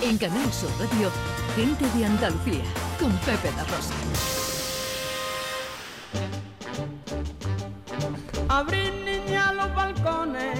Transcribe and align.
En 0.00 0.16
Canal 0.16 0.52
Sur 0.52 0.70
Radio, 0.78 1.10
Gente 1.56 1.84
de 1.98 2.04
Andalucía, 2.06 2.62
con 3.00 3.10
Pepe 3.18 3.50
da 3.56 3.64
Rosa. 3.64 3.94
Abrir 8.48 8.92
niña 8.94 9.52
los 9.54 9.74
balcones, 9.74 10.58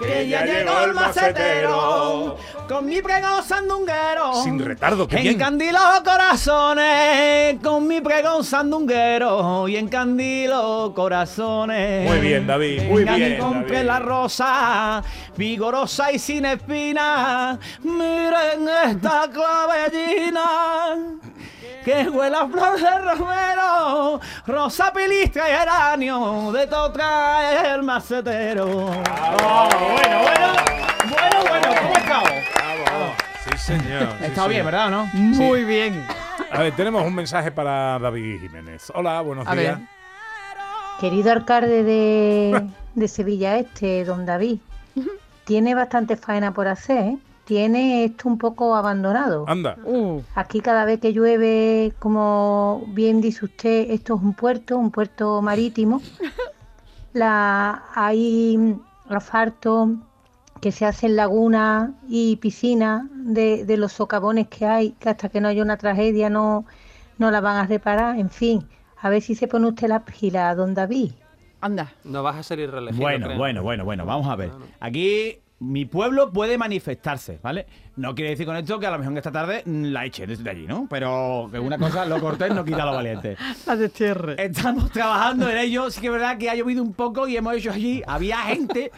Que 0.00 0.28
ya 0.28 0.44
llegó 0.44 0.80
el 0.80 0.94
macetero. 0.94 2.36
Con 2.68 2.86
mi 2.86 3.00
pregón 3.00 3.42
sandunguero. 3.44 4.42
Sin 4.42 4.58
retardo, 4.58 5.06
qué 5.06 5.16
bien. 5.16 5.34
Encandilo 5.34 5.78
corazones, 6.04 7.56
con 7.62 7.86
mi 7.86 8.00
pregón 8.00 8.44
sandunguero 8.44 9.68
y 9.68 9.76
encandilo 9.76 10.92
corazones. 10.94 12.08
Muy 12.08 12.18
bien, 12.18 12.46
David, 12.46 12.82
muy 12.84 13.04
bien, 13.04 13.34
y 13.34 13.38
compre 13.38 13.76
David. 13.76 13.86
la 13.86 13.98
rosa, 14.00 15.02
vigorosa 15.36 16.12
y 16.12 16.18
sin 16.18 16.44
espinas. 16.46 17.58
Miren 17.82 18.68
esta 18.86 19.28
clavellina. 19.32 20.96
Que 21.84 22.08
huele 22.08 22.36
a 22.36 22.48
flor 22.48 22.80
de 22.80 22.98
romero, 22.98 24.20
rosa 24.44 24.92
pilistra 24.92 25.48
y 25.48 25.52
geranio, 25.56 26.50
de 26.52 26.66
todo 26.66 26.90
trae 26.90 27.74
el 27.74 27.84
macetero. 27.84 28.66
Bravo, 28.66 29.68
bueno, 29.92 30.22
bueno, 30.22 30.54
bueno, 31.08 31.44
bueno, 31.48 31.68
¿cómo. 32.08 32.26
Sí, 32.26 32.55
señor. 33.58 34.08
sí, 34.18 34.24
estado 34.26 34.48
bien, 34.48 34.60
señor. 34.60 34.64
¿verdad 34.64 34.86
o 34.86 34.90
no? 34.90 35.06
Muy 35.14 35.64
bien. 35.64 36.04
A 36.50 36.60
ver, 36.60 36.74
tenemos 36.76 37.04
un 37.04 37.14
mensaje 37.14 37.50
para 37.50 37.98
David 37.98 38.40
Jiménez. 38.40 38.90
Hola, 38.94 39.20
buenos 39.20 39.46
A 39.46 39.54
días. 39.54 39.78
ver. 39.78 39.88
Querido 41.00 41.32
alcalde 41.32 41.82
de, 41.82 42.66
de 42.94 43.08
Sevilla 43.08 43.58
Este, 43.58 44.04
don 44.04 44.24
David, 44.24 44.58
tiene 45.44 45.74
bastante 45.74 46.16
faena 46.16 46.52
por 46.54 46.68
hacer, 46.68 46.98
¿eh? 46.98 47.18
Tiene 47.44 48.04
esto 48.04 48.28
un 48.28 48.38
poco 48.38 48.74
abandonado. 48.74 49.44
Anda. 49.46 49.76
Aquí 50.34 50.60
cada 50.60 50.84
vez 50.84 50.98
que 50.98 51.12
llueve, 51.12 51.92
como 52.00 52.82
bien 52.88 53.20
dice 53.20 53.44
usted, 53.44 53.90
esto 53.90 54.16
es 54.16 54.22
un 54.22 54.34
puerto, 54.34 54.76
un 54.78 54.90
puerto 54.90 55.40
marítimo. 55.42 56.02
La, 57.12 57.84
hay 57.94 58.76
asfalto 59.08 59.90
que 60.66 60.72
se 60.72 60.84
hace 60.84 61.06
en 61.06 61.14
lagunas 61.14 61.90
y 62.08 62.34
piscinas 62.38 63.04
de, 63.12 63.64
de 63.64 63.76
los 63.76 63.92
socavones 63.92 64.48
que 64.48 64.66
hay, 64.66 64.90
que 64.98 65.10
hasta 65.10 65.28
que 65.28 65.40
no 65.40 65.46
haya 65.46 65.62
una 65.62 65.76
tragedia 65.76 66.28
no, 66.28 66.64
no 67.18 67.30
la 67.30 67.40
van 67.40 67.56
a 67.58 67.68
reparar. 67.68 68.18
En 68.18 68.30
fin, 68.30 68.66
a 69.00 69.08
ver 69.08 69.22
si 69.22 69.36
se 69.36 69.46
pone 69.46 69.68
usted 69.68 69.86
la 69.86 70.04
pila, 70.04 70.52
don 70.56 70.74
David. 70.74 71.12
Anda. 71.60 71.92
No 72.02 72.24
vas 72.24 72.34
a 72.34 72.42
ser 72.42 72.58
irreelegido. 72.58 73.00
Bueno, 73.00 73.26
creo. 73.26 73.38
bueno, 73.38 73.62
bueno, 73.62 73.84
bueno, 73.84 74.06
vamos 74.06 74.26
a 74.26 74.34
ver. 74.34 74.50
Aquí 74.80 75.38
mi 75.60 75.84
pueblo 75.84 76.32
puede 76.32 76.58
manifestarse, 76.58 77.38
¿vale? 77.40 77.66
No 77.94 78.16
quiere 78.16 78.30
decir 78.30 78.44
con 78.44 78.56
esto 78.56 78.80
que 78.80 78.88
a 78.88 78.90
lo 78.90 78.98
mejor 78.98 79.16
esta 79.16 79.30
tarde 79.30 79.62
la 79.66 80.04
eche 80.04 80.26
desde 80.26 80.50
allí, 80.50 80.66
¿no? 80.66 80.88
Pero 80.90 81.48
que 81.52 81.60
una 81.60 81.78
cosa, 81.78 82.04
lo 82.06 82.20
cortés 82.20 82.52
no 82.52 82.64
quita 82.64 82.84
lo 82.84 82.92
valiente. 82.92 83.36
La 83.66 83.76
destierre. 83.76 84.34
Estamos 84.44 84.90
trabajando 84.90 85.48
en 85.48 85.58
ello. 85.58 85.92
Sí 85.92 86.00
que 86.00 86.08
es 86.08 86.12
verdad 86.12 86.36
que 86.36 86.50
ha 86.50 86.56
llovido 86.56 86.82
un 86.82 86.92
poco 86.92 87.28
y 87.28 87.36
hemos 87.36 87.54
hecho 87.54 87.70
allí. 87.70 88.02
Había 88.04 88.38
gente 88.38 88.90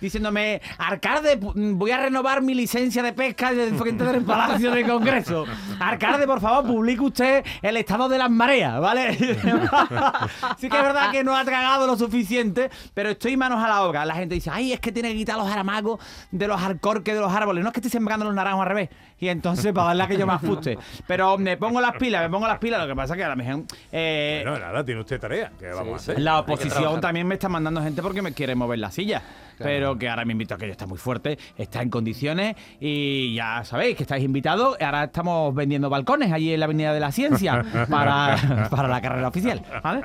diciéndome, 0.00 0.60
Arcade, 0.78 1.38
pu- 1.40 1.52
voy 1.76 1.90
a 1.90 1.98
renovar 1.98 2.42
mi 2.42 2.54
licencia 2.54 3.02
de 3.02 3.12
pesca 3.12 3.50
desde 3.52 3.68
el 3.68 3.76
frente 3.76 4.04
del 4.04 4.22
Palacio 4.24 4.70
del 4.70 4.86
Congreso. 4.86 5.44
Arcade, 5.80 6.26
por 6.26 6.40
favor, 6.40 6.66
publique 6.66 7.00
usted 7.02 7.44
el 7.62 7.76
estado 7.76 8.08
de 8.08 8.18
las 8.18 8.30
mareas, 8.30 8.80
¿vale? 8.80 9.14
sí 10.58 10.68
que 10.68 10.76
es 10.76 10.82
verdad 10.82 11.10
que 11.10 11.24
no 11.24 11.36
ha 11.36 11.44
tragado 11.44 11.86
lo 11.86 11.96
suficiente, 11.96 12.70
pero 12.94 13.10
estoy 13.10 13.36
manos 13.36 13.62
a 13.62 13.68
la 13.68 13.82
obra. 13.84 14.04
La 14.04 14.14
gente 14.14 14.34
dice, 14.34 14.50
ay, 14.52 14.72
es 14.72 14.80
que 14.80 14.92
tiene 14.92 15.10
que 15.12 15.16
quitar 15.16 15.36
los 15.36 15.48
aramagos 15.50 16.00
de 16.30 16.46
los 16.48 16.60
arcorques 16.60 17.14
de 17.14 17.20
los 17.20 17.32
árboles. 17.32 17.62
No 17.62 17.70
es 17.70 17.74
que 17.74 17.80
estoy 17.80 17.90
sembrando 17.90 18.24
los 18.24 18.34
naranjos 18.34 18.62
al 18.62 18.68
revés. 18.68 18.88
Y 19.18 19.28
entonces, 19.28 19.72
para 19.72 19.88
darle 19.88 20.02
a 20.02 20.06
que 20.08 20.18
yo 20.18 20.26
me 20.26 20.34
afuste. 20.34 20.78
Pero 21.06 21.38
me 21.38 21.56
pongo 21.56 21.80
las 21.80 21.92
pilas, 21.96 22.22
me 22.22 22.28
pongo 22.30 22.46
las 22.46 22.58
pilas. 22.58 22.80
Lo 22.80 22.86
que 22.86 22.94
pasa 22.94 23.14
es 23.14 23.18
que 23.18 23.24
a 23.24 23.28
lo 23.30 23.36
mejor... 23.36 23.62
eh, 23.90 24.42
Bueno, 24.46 24.58
nada, 24.58 24.84
tiene 24.84 25.00
usted 25.00 25.18
tarea. 25.18 25.50
¿Qué 25.58 25.68
vamos 25.68 25.94
a 25.94 25.96
hacer? 25.96 26.20
la 26.20 26.40
oposición 26.40 27.00
también 27.00 27.26
me 27.26 27.34
está 27.34 27.48
mandando 27.48 27.82
gente 27.82 28.02
porque 28.02 28.20
me 28.20 28.32
quiere 28.34 28.54
mover 28.54 28.78
la 28.78 28.90
silla. 28.90 29.22
Pero 29.58 29.96
que 29.98 30.08
ahora 30.08 30.24
me 30.24 30.32
invito 30.32 30.54
a 30.54 30.58
que 30.58 30.64
ella 30.66 30.72
está 30.72 30.86
muy 30.86 30.98
fuerte, 30.98 31.38
está 31.56 31.82
en 31.82 31.90
condiciones 31.90 32.56
y 32.80 33.34
ya 33.34 33.64
sabéis 33.64 33.96
que 33.96 34.02
estáis 34.02 34.24
invitados. 34.24 34.76
Ahora 34.80 35.04
estamos 35.04 35.54
vendiendo 35.54 35.88
balcones 35.90 36.32
allí 36.32 36.52
en 36.52 36.60
la 36.60 36.66
Avenida 36.66 36.92
de 36.92 37.00
la 37.00 37.12
Ciencia 37.12 37.64
para, 37.90 38.68
para 38.70 38.88
la 38.88 39.00
carrera 39.00 39.28
oficial. 39.28 39.62
¿vale? 39.82 40.04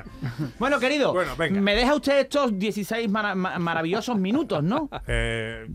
Bueno, 0.58 0.78
querido, 0.80 1.12
Bueno, 1.12 1.32
venga. 1.36 1.60
me 1.60 1.74
deja 1.74 1.94
usted 1.94 2.20
estos 2.20 2.58
16 2.58 3.08
mara- 3.10 3.34
ma- 3.34 3.58
maravillosos 3.58 4.16
minutos, 4.18 4.62
¿no? 4.62 4.88
Eh, 5.06 5.66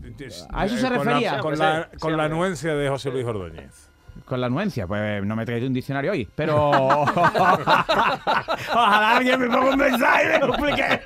¿A 0.52 0.66
eso 0.66 0.76
se 0.76 0.82
con 0.88 0.92
la- 0.92 1.04
refería? 1.04 1.38
Con 1.38 1.58
la, 1.58 1.88
con 2.00 2.16
la 2.16 2.24
anuencia 2.24 2.74
de 2.74 2.88
José 2.88 3.10
Luis 3.10 3.24
Ordóñez. 3.24 3.87
Con 4.28 4.40
la 4.40 4.46
anuencia, 4.48 4.86
pues 4.86 5.24
no 5.24 5.34
me 5.34 5.46
traído 5.46 5.66
un 5.66 5.72
diccionario 5.72 6.12
hoy, 6.12 6.28
pero 6.34 6.70
ojalá 7.10 7.86
alguien 9.16 9.40
me 9.40 9.48
ponga 9.48 9.70
un 9.70 9.78
mensaje 9.78 10.24
y 10.24 10.28
me 10.28 10.38
lo 10.46 10.54
explique. 10.54 11.00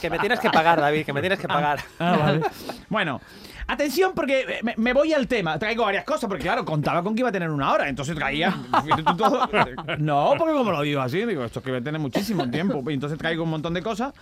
Que 0.00 0.10
me 0.10 0.18
tienes 0.18 0.38
que 0.38 0.50
pagar, 0.50 0.78
David, 0.80 1.06
que 1.06 1.12
me 1.14 1.20
tienes 1.20 1.38
que 1.38 1.48
pagar. 1.48 1.80
Ah, 1.98 2.16
vale. 2.20 2.42
Bueno, 2.90 3.22
atención 3.66 4.12
porque 4.14 4.60
me, 4.62 4.74
me 4.76 4.92
voy 4.92 5.12
al 5.12 5.26
tema. 5.28 5.58
Traigo 5.58 5.84
varias 5.84 6.04
cosas 6.04 6.28
porque, 6.28 6.42
claro, 6.44 6.64
contaba 6.64 7.02
con 7.02 7.14
que 7.14 7.20
iba 7.20 7.28
a 7.28 7.32
tener 7.32 7.50
una 7.50 7.72
hora. 7.72 7.88
Entonces 7.88 8.14
traía... 8.14 8.54
todo. 9.16 9.48
No, 9.98 10.34
porque 10.38 10.54
como 10.54 10.70
lo 10.72 10.82
digo 10.82 11.00
así, 11.00 11.24
digo, 11.24 11.44
esto 11.44 11.58
es 11.60 11.64
que 11.64 11.72
va 11.72 11.78
a 11.78 11.82
tener 11.82 12.00
muchísimo 12.00 12.48
tiempo. 12.50 12.82
Y 12.90 12.94
entonces 12.94 13.18
traigo 13.18 13.44
un 13.44 13.50
montón 13.50 13.74
de 13.74 13.82
cosas. 13.82 14.12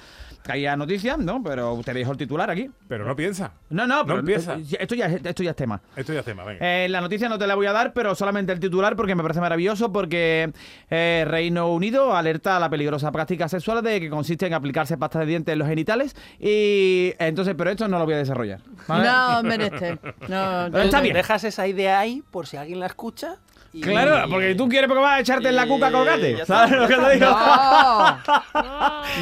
Traía 0.42 0.74
noticias, 0.76 1.18
¿no? 1.18 1.42
Pero 1.42 1.74
usted 1.74 1.94
dijo 1.94 2.12
el 2.12 2.16
titular 2.18 2.50
aquí. 2.50 2.70
Pero 2.88 3.04
no 3.04 3.14
piensa. 3.14 3.52
No, 3.68 3.86
no, 3.86 4.04
pero 4.06 4.20
empieza. 4.20 4.56
Esto 4.78 4.94
ya, 4.94 5.06
es- 5.06 5.24
esto 5.24 5.42
ya 5.42 5.50
es 5.50 5.56
tema. 5.56 5.80
Esto 5.96 6.12
ya 6.12 6.20
es 6.20 6.24
tema, 6.24 6.44
venga. 6.44 6.60
Eh, 6.66 6.88
la 6.88 7.00
noticia 7.00 7.28
no 7.28 7.38
te 7.38 7.46
la 7.46 7.54
voy 7.54 7.66
a 7.66 7.72
dar, 7.72 7.92
pero 7.92 8.14
solamente 8.14 8.52
el 8.52 8.60
titular 8.60 8.96
porque 8.96 9.14
me 9.14 9.22
parece 9.22 9.40
maravilloso 9.40 9.92
porque 9.92 10.50
eh, 10.88 11.24
Reino 11.28 11.68
Unido 11.72 12.16
alerta 12.16 12.56
a 12.56 12.60
la 12.60 12.70
peligrosa 12.70 13.12
práctica 13.12 13.48
sexual 13.48 13.82
de 13.82 14.00
que 14.00 14.08
consiste 14.10 14.46
en 14.46 14.54
aplicarse 14.54 14.96
pasta 14.96 15.18
de 15.20 15.26
dientes 15.26 15.52
en 15.52 15.58
los 15.58 15.68
genitales 15.68 16.16
y 16.38 17.12
entonces, 17.18 17.54
pero 17.56 17.70
esto 17.70 17.86
no 17.88 17.98
lo 17.98 18.04
voy 18.04 18.14
a 18.14 18.18
desarrollar. 18.18 18.60
¿vale? 18.88 19.04
No, 19.06 19.29
menester. 19.42 19.98
No, 20.28 20.68
Pero 20.70 20.84
está 20.84 21.00
bien. 21.00 21.14
Dejas 21.14 21.44
esa 21.44 21.66
idea 21.66 21.98
ahí 22.00 22.22
por 22.30 22.46
si 22.46 22.56
alguien 22.56 22.80
la 22.80 22.86
escucha. 22.86 23.36
y- 23.72 23.80
Claro, 23.80 24.28
porque 24.30 24.54
tú 24.54 24.68
quieres 24.68 24.88
porque 24.88 25.02
vas 25.02 25.18
a 25.18 25.20
echarte 25.20 25.48
en 25.48 25.56
la 25.56 25.66
cuca 25.66 25.90
colgate. 25.92 26.44
¿Sabes 26.46 26.72
lo 26.78 26.88
que 26.88 26.96
te 26.96 27.10
digo? 27.14 27.26
No. 27.30 28.18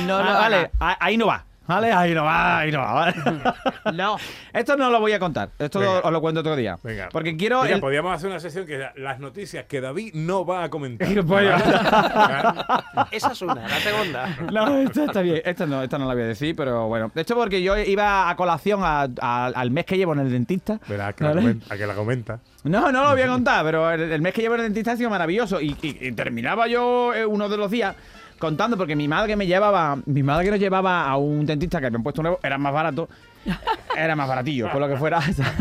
No, 0.07 0.19
lo 0.23 0.33
vale, 0.33 0.57
hagas. 0.57 0.71
a- 0.81 0.97
ahí 1.01 1.17
no 1.17 1.27
va. 1.27 1.45
¿Vale? 1.69 1.93
Ahí 1.93 2.15
no 2.15 2.25
va, 2.25 2.59
ahí 2.61 2.73
no 2.73 2.79
va. 2.81 2.93
¿vale? 2.95 3.15
No. 3.95 4.17
Esto 4.53 4.77
no 4.77 4.91
lo 4.91 5.01
voy 5.01 5.13
a 5.13 5.19
contar. 5.19 5.51
Esto 5.59 5.79
Venga. 5.81 6.01
os 6.01 6.11
lo 6.13 6.21
cuento 6.21 6.41
otro 6.41 6.57
día. 6.57 6.79
Venga. 6.83 7.09
Porque 7.13 7.37
quiero. 7.37 7.63
Mira, 7.63 7.75
el- 7.77 7.81
podríamos 7.81 8.15
hacer 8.15 8.31
una 8.31 8.41
sesión 8.41 8.67
que 8.67 8.77
sea 8.79 8.93
las 8.97 9.21
noticias 9.21 9.67
que 9.67 9.81
David 9.81 10.15
no 10.15 10.45
va 10.45 10.65
a 10.65 10.71
comentar. 10.71 11.07
Pues 11.29 11.47
Esa 13.11 13.33
es 13.33 13.43
una, 13.43 13.55
la 13.69 13.81
segunda. 13.81 14.37
No, 14.53 14.79
esto 14.79 15.05
está 15.05 15.21
bien. 15.21 15.43
Esto 15.45 15.67
no, 15.67 15.83
esto 15.83 15.99
no 15.99 16.07
la 16.07 16.15
voy 16.15 16.23
a 16.23 16.27
decir, 16.27 16.55
pero 16.57 16.87
bueno. 16.89 17.11
Esto 17.15 17.35
porque 17.35 17.63
yo 17.63 17.77
iba 17.77 18.29
a 18.31 18.37
colación 18.37 18.81
a- 18.83 19.07
a- 19.21 19.47
al 19.55 19.71
mes 19.71 19.85
que 19.85 19.97
llevo 19.97 20.13
en 20.15 20.21
el 20.21 20.31
dentista. 20.31 20.79
Comenta, 20.87 21.75
a 21.75 21.77
que 21.77 21.87
la 21.87 21.95
comenta. 21.95 22.41
No, 22.65 22.91
no 22.93 23.03
lo 23.05 23.11
voy 23.13 23.23
a 23.23 23.29
contar, 23.29 23.65
pero 23.65 23.91
el, 23.91 24.01
el 24.13 24.21
mes 24.21 24.33
que 24.35 24.41
llevo 24.43 24.55
en 24.55 24.61
el 24.63 24.67
dentista 24.67 24.93
ha 24.93 24.97
sido 24.97 25.11
maravilloso. 25.11 25.61
Y, 25.61 25.77
y- 25.83 25.99
y 26.09 26.13
terminaba 26.13 26.67
yo 26.67 27.13
eh, 27.15 27.25
uno 27.27 27.49
de 27.49 27.57
los 27.57 27.71
días 27.71 27.95
contando, 28.39 28.77
porque 28.77 28.97
mi 28.97 29.09
madre 29.09 29.37
me 29.37 29.47
llevaba, 29.47 29.99
mi 30.07 30.23
madre 30.23 30.47
que 30.47 30.51
nos 30.53 30.61
llevaba 30.61 31.09
a 31.09 31.17
un 31.17 31.45
dentista 31.45 31.81
que 31.81 31.87
habían 31.87 32.03
puesto 32.03 32.23
nuevo, 32.23 32.39
era 32.43 32.59
más 32.59 32.73
barato, 32.73 33.09
era 33.97 34.17
más 34.17 34.29
baratillo, 34.29 34.71
por 34.71 34.81
lo 34.81 34.89
que 34.89 34.97
fuera. 34.97 35.21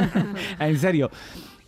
en 0.60 0.80
serio. 0.80 1.12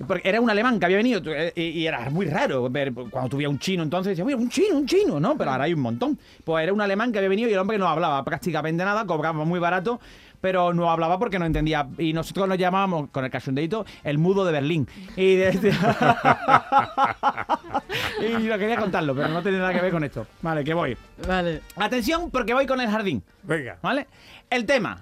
Porque 0.07 0.29
era 0.29 0.39
un 0.39 0.49
alemán 0.49 0.79
que 0.79 0.85
había 0.85 0.95
venido 0.95 1.21
eh, 1.25 1.51
y, 1.53 1.61
y 1.61 1.87
era 1.87 2.09
muy 2.09 2.25
raro 2.25 2.69
ver 2.69 2.93
cuando 2.93 3.29
tuviera 3.29 3.49
un 3.49 3.59
chino 3.59 3.83
entonces 3.83 4.11
decía, 4.11 4.23
"Mira, 4.23 4.37
un 4.37 4.49
chino, 4.49 4.77
un 4.77 4.85
chino, 4.85 5.19
¿no? 5.19 5.37
Pero 5.37 5.51
ahora 5.51 5.65
hay 5.65 5.73
un 5.73 5.81
montón. 5.81 6.17
Pues 6.45 6.63
era 6.63 6.71
un 6.71 6.79
alemán 6.79 7.11
que 7.11 7.17
había 7.17 7.27
venido 7.27 7.49
y 7.49 7.53
el 7.53 7.59
hombre 7.59 7.77
no 7.77 7.85
hablaba 7.85 8.23
prácticamente 8.23 8.85
nada, 8.85 9.05
cobraba 9.05 9.43
muy 9.43 9.59
barato, 9.59 9.99
pero 10.41 10.73
no 10.73 10.89
hablaba 10.89 11.17
porque 11.19 11.39
no 11.39 11.45
entendía. 11.45 11.87
Y 11.97 12.13
nosotros 12.13 12.47
nos 12.47 12.57
llamábamos, 12.57 13.09
con 13.09 13.25
el 13.25 13.31
cachondeito, 13.31 13.85
el 14.03 14.17
mudo 14.17 14.45
de 14.45 14.51
Berlín. 14.51 14.87
Y, 15.15 15.35
de- 15.35 15.49
y 18.21 18.43
yo 18.45 18.57
quería 18.57 18.77
contarlo, 18.77 19.15
pero 19.15 19.27
no 19.29 19.41
tiene 19.41 19.57
nada 19.59 19.73
que 19.73 19.81
ver 19.81 19.91
con 19.91 20.03
esto. 20.03 20.27
Vale, 20.41 20.63
que 20.63 20.73
voy. 20.73 20.97
Vale. 21.27 21.61
Atención, 21.75 22.29
porque 22.31 22.53
voy 22.53 22.65
con 22.65 22.79
el 22.81 22.89
jardín. 22.89 23.23
Venga. 23.43 23.77
¿Vale? 23.81 24.07
El 24.49 24.65
tema. 24.65 25.01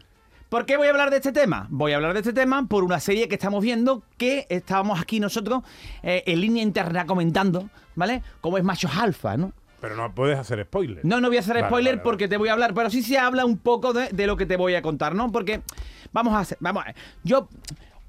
¿Por 0.50 0.66
qué 0.66 0.78
voy 0.78 0.88
a 0.88 0.92
hablar 0.92 1.10
de 1.10 1.18
este 1.18 1.34
tema? 1.34 1.68
Voy 1.70 1.92
a 1.92 1.98
hablar 1.98 2.14
de 2.14 2.20
este 2.20 2.32
tema 2.32 2.66
por 2.68 2.84
una 2.86 3.02
serie 3.02 3.28
que 3.28 3.36
estamos 3.36 3.62
viendo 3.62 4.04
que 4.18 4.46
estábamos 4.50 5.00
aquí 5.02 5.20
nosotros 5.20 5.64
eh, 6.04 6.24
en 6.26 6.40
línea 6.40 6.64
interna 6.64 7.06
comentando, 7.06 7.70
¿vale? 7.96 8.24
Como 8.40 8.58
es 8.58 8.64
Machos 8.64 8.96
Alfa, 8.96 9.36
¿no? 9.36 9.52
Pero 9.80 9.96
no 9.96 10.14
puedes 10.14 10.38
hacer 10.40 10.64
spoiler. 10.64 11.06
No, 11.06 11.22
no 11.22 11.28
voy 11.28 11.38
a 11.38 11.42
hacer 11.42 11.56
Vale, 11.56 11.68
spoiler 11.68 11.96
vale, 11.96 12.04
porque 12.04 12.24
vale. 12.26 12.30
te 12.30 12.38
voy 12.38 12.50
a 12.50 12.54
hablar, 12.54 12.74
pero 12.74 12.90
sí 12.90 13.04
se 13.04 13.18
habla 13.18 13.46
un 13.46 13.58
poco 13.58 13.94
de, 13.94 14.10
de 14.10 14.28
lo 14.28 14.36
que 14.38 14.46
te 14.46 14.58
voy 14.58 14.74
a 14.76 14.82
contar, 14.82 15.14
¿no? 15.14 15.32
Porque 15.32 15.62
vamos 16.12 16.34
a 16.34 16.40
hacer, 16.40 16.58
vamos 16.62 16.84
a, 16.86 16.94
yo 17.24 17.48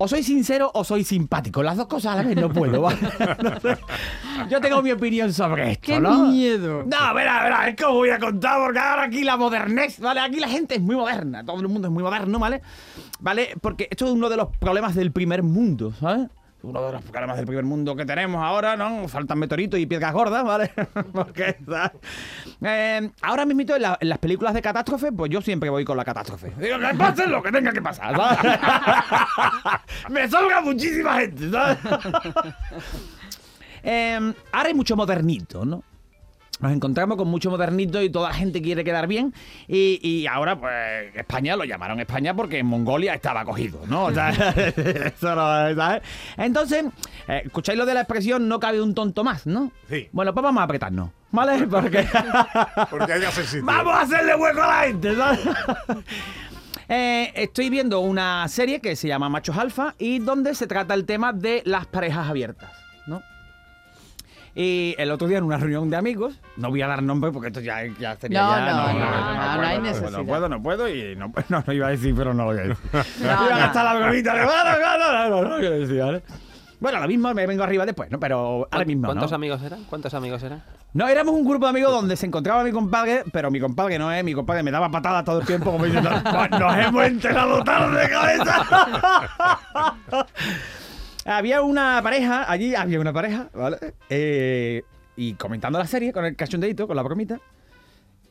o 0.00 0.06
soy 0.06 0.22
sincero 0.22 0.70
o 0.74 0.84
soy 0.84 1.02
simpático, 1.02 1.60
las 1.62 1.76
dos 1.76 1.88
cosas 1.88 2.12
a 2.12 2.16
la 2.16 2.22
vez 2.22 2.36
no 2.36 2.48
puedo, 2.50 2.80
¿vale? 2.82 2.98
Yo 4.48 4.60
tengo 4.60 4.80
mi 4.80 4.92
opinión 4.92 5.32
sobre 5.32 5.72
esto, 5.72 5.86
¡Qué 5.86 6.00
¿no? 6.00 6.26
miedo! 6.28 6.84
No, 6.86 7.14
verá, 7.14 7.42
verá, 7.42 7.68
es 7.68 7.74
que 7.74 7.84
os 7.84 7.92
voy 7.92 8.10
a 8.10 8.18
contar 8.20 8.58
porque 8.64 8.78
ahora 8.78 9.02
aquí 9.02 9.24
la 9.24 9.36
modernez, 9.36 9.98
¿vale? 9.98 10.20
Aquí 10.20 10.38
la 10.38 10.48
gente 10.48 10.76
es 10.76 10.80
muy 10.80 10.94
moderna, 10.94 11.44
todo 11.44 11.60
el 11.60 11.66
mundo 11.68 11.88
es 11.88 11.92
muy 11.92 12.04
moderno, 12.04 12.38
¿vale? 12.38 12.62
¿Vale? 13.18 13.50
Porque 13.60 13.88
esto 13.90 14.04
es 14.06 14.12
uno 14.12 14.28
de 14.28 14.36
los 14.36 14.56
problemas 14.58 14.94
del 14.94 15.10
primer 15.10 15.42
mundo, 15.42 15.92
¿sabes? 15.98 16.28
Uno 16.62 16.82
de 16.86 16.92
los 16.92 17.02
problemas 17.02 17.36
del 17.36 17.46
primer 17.46 17.64
mundo 17.64 17.94
que 17.94 18.04
tenemos 18.04 18.42
ahora, 18.42 18.76
¿no? 18.76 19.06
Faltan 19.08 19.38
meteoritos 19.38 19.78
y 19.78 19.86
piedras 19.86 20.12
gordas, 20.12 20.44
¿vale? 20.44 20.72
Porque. 21.12 21.56
Eh, 22.62 23.10
ahora 23.22 23.46
mismo 23.46 23.74
en 23.74 24.08
las 24.08 24.18
películas 24.18 24.54
de 24.54 24.62
catástrofe, 24.62 25.12
pues 25.12 25.30
yo 25.30 25.40
siempre 25.40 25.70
voy 25.70 25.84
con 25.84 25.96
la 25.96 26.04
catástrofe. 26.04 26.52
Digo, 26.58 26.78
que 26.78 26.94
pase 26.96 27.26
lo 27.28 27.42
que 27.42 27.52
tenga 27.52 27.72
que 27.72 27.82
pasar, 27.82 28.16
¿sabes? 28.16 28.38
Me 30.10 30.28
salga 30.28 30.60
muchísima 30.60 31.20
gente, 31.20 31.50
¿sabes? 31.50 31.78
Eh, 33.84 34.34
ahora 34.50 34.68
hay 34.68 34.74
mucho 34.74 34.96
modernito, 34.96 35.64
¿no? 35.64 35.84
Nos 36.60 36.72
encontramos 36.72 37.16
con 37.16 37.28
mucho 37.28 37.50
modernito 37.50 38.02
y 38.02 38.10
toda 38.10 38.30
la 38.30 38.34
gente 38.34 38.60
quiere 38.60 38.82
quedar 38.82 39.06
bien. 39.06 39.32
Y, 39.68 40.00
y 40.02 40.26
ahora, 40.26 40.58
pues, 40.58 41.14
España 41.14 41.56
lo 41.56 41.64
llamaron 41.64 42.00
España 42.00 42.34
porque 42.34 42.58
en 42.58 42.66
Mongolia 42.66 43.14
estaba 43.14 43.44
cogido, 43.44 43.80
¿no? 43.86 44.06
O 44.06 44.12
sea, 44.12 44.30
eso 44.30 45.34
no, 45.34 45.74
¿sabes? 45.74 46.02
Entonces, 46.36 46.86
eh, 47.28 47.42
¿escucháis 47.44 47.78
lo 47.78 47.86
de 47.86 47.94
la 47.94 48.00
expresión 48.00 48.48
no 48.48 48.58
cabe 48.58 48.82
un 48.82 48.94
tonto 48.94 49.22
más, 49.22 49.46
no? 49.46 49.70
Sí. 49.88 50.08
Bueno, 50.12 50.34
pues 50.34 50.42
vamos 50.42 50.60
a 50.60 50.64
apretarnos, 50.64 51.10
¿vale? 51.30 51.66
Porque. 51.70 52.06
Porque 52.90 53.12
hay 53.12 53.20
que. 53.20 53.60
¡Vamos 53.62 53.94
a 53.94 54.00
hacerle 54.00 54.34
hueco 54.34 54.62
a 54.62 54.66
la 54.66 54.80
gente! 54.88 55.14
¿sabes? 55.14 55.40
Eh, 56.88 57.32
estoy 57.34 57.68
viendo 57.68 58.00
una 58.00 58.48
serie 58.48 58.80
que 58.80 58.96
se 58.96 59.08
llama 59.08 59.28
Machos 59.28 59.58
Alfa 59.58 59.94
y 59.98 60.20
donde 60.20 60.54
se 60.54 60.66
trata 60.66 60.94
el 60.94 61.04
tema 61.04 61.34
de 61.34 61.62
las 61.66 61.86
parejas 61.86 62.28
abiertas, 62.28 62.70
¿no? 63.06 63.22
Y 64.60 64.96
el 64.98 65.12
otro 65.12 65.28
día 65.28 65.38
en 65.38 65.44
una 65.44 65.56
reunión 65.56 65.88
de 65.88 65.96
amigos, 65.96 66.40
no 66.56 66.68
voy 66.70 66.82
a 66.82 66.88
dar 66.88 67.00
nombre 67.00 67.30
porque 67.30 67.46
esto 67.46 67.60
ya, 67.60 67.76
ya 68.00 68.16
sería 68.16 68.42
No, 68.42 68.50
ya... 68.50 68.66
no, 68.72 68.76
no, 68.76 68.82
no, 68.88 68.92
puedo, 68.92 68.98
no 68.98 69.62
hay 69.62 69.78
puedo, 69.78 69.80
necesidad. 69.82 70.10
No 70.10 70.26
puedo, 70.26 70.48
no 70.48 70.62
puedo 70.62 70.88
y 70.88 71.14
no, 71.14 71.32
no, 71.48 71.64
no 71.64 71.72
iba 71.72 71.86
a 71.86 71.90
decir, 71.90 72.12
pero 72.16 72.34
no 72.34 72.42
lo 72.46 72.50
voy 72.50 72.58
a 72.58 72.62
decir. 72.68 72.76
No, 72.92 73.46
iba 73.46 73.54
a 73.54 73.58
gastar 73.60 73.84
la 73.84 73.94
bromita 74.00 74.34
de... 74.34 74.44
Bueno, 74.44 74.64
no, 74.64 74.98
no, 74.98 75.12
no, 75.12 75.28
no, 75.42 75.48
no, 75.48 75.58
quiero 75.60 75.78
decir, 75.78 76.00
¿vale? 76.02 76.22
Bueno, 76.80 77.00
lo 77.00 77.06
mismo 77.06 77.32
me 77.34 77.46
vengo 77.46 77.62
arriba 77.62 77.86
después, 77.86 78.10
¿no? 78.10 78.18
Pero 78.18 78.68
ahora 78.70 78.84
mismo, 78.84 79.06
¿Cuántos 79.06 79.30
¿no? 79.30 79.36
amigos 79.36 79.62
eran? 79.62 79.84
¿Cuántos 79.84 80.12
amigos 80.14 80.42
eran? 80.42 80.60
No, 80.92 81.06
éramos 81.06 81.34
un 81.36 81.44
grupo 81.44 81.66
de 81.66 81.70
amigos 81.70 81.92
donde 81.92 82.16
se 82.16 82.26
encontraba 82.26 82.64
mi 82.64 82.72
compadre, 82.72 83.22
pero 83.32 83.52
mi 83.52 83.60
compadre 83.60 83.96
no 83.96 84.10
es, 84.10 84.24
mi 84.24 84.34
compadre 84.34 84.64
me 84.64 84.72
daba 84.72 84.90
patadas 84.90 85.24
todo 85.24 85.38
el 85.40 85.46
tiempo 85.46 85.70
como 85.70 85.84
diciendo, 85.84 86.10
"Pues 86.24 86.50
nos 86.50 86.76
hemos 86.78 87.04
enterado 87.04 87.62
tarde, 87.62 88.08
cabeza. 88.08 89.96
Había 91.28 91.62
una 91.62 92.00
pareja, 92.02 92.50
allí 92.50 92.74
había 92.74 93.00
una 93.00 93.12
pareja, 93.12 93.48
¿vale? 93.52 93.76
Eh, 94.08 94.82
y 95.16 95.34
comentando 95.34 95.78
la 95.78 95.86
serie 95.86 96.12
con 96.12 96.24
el 96.24 96.34
cachondeito, 96.36 96.86
con 96.86 96.96
la 96.96 97.02
bromita, 97.02 97.38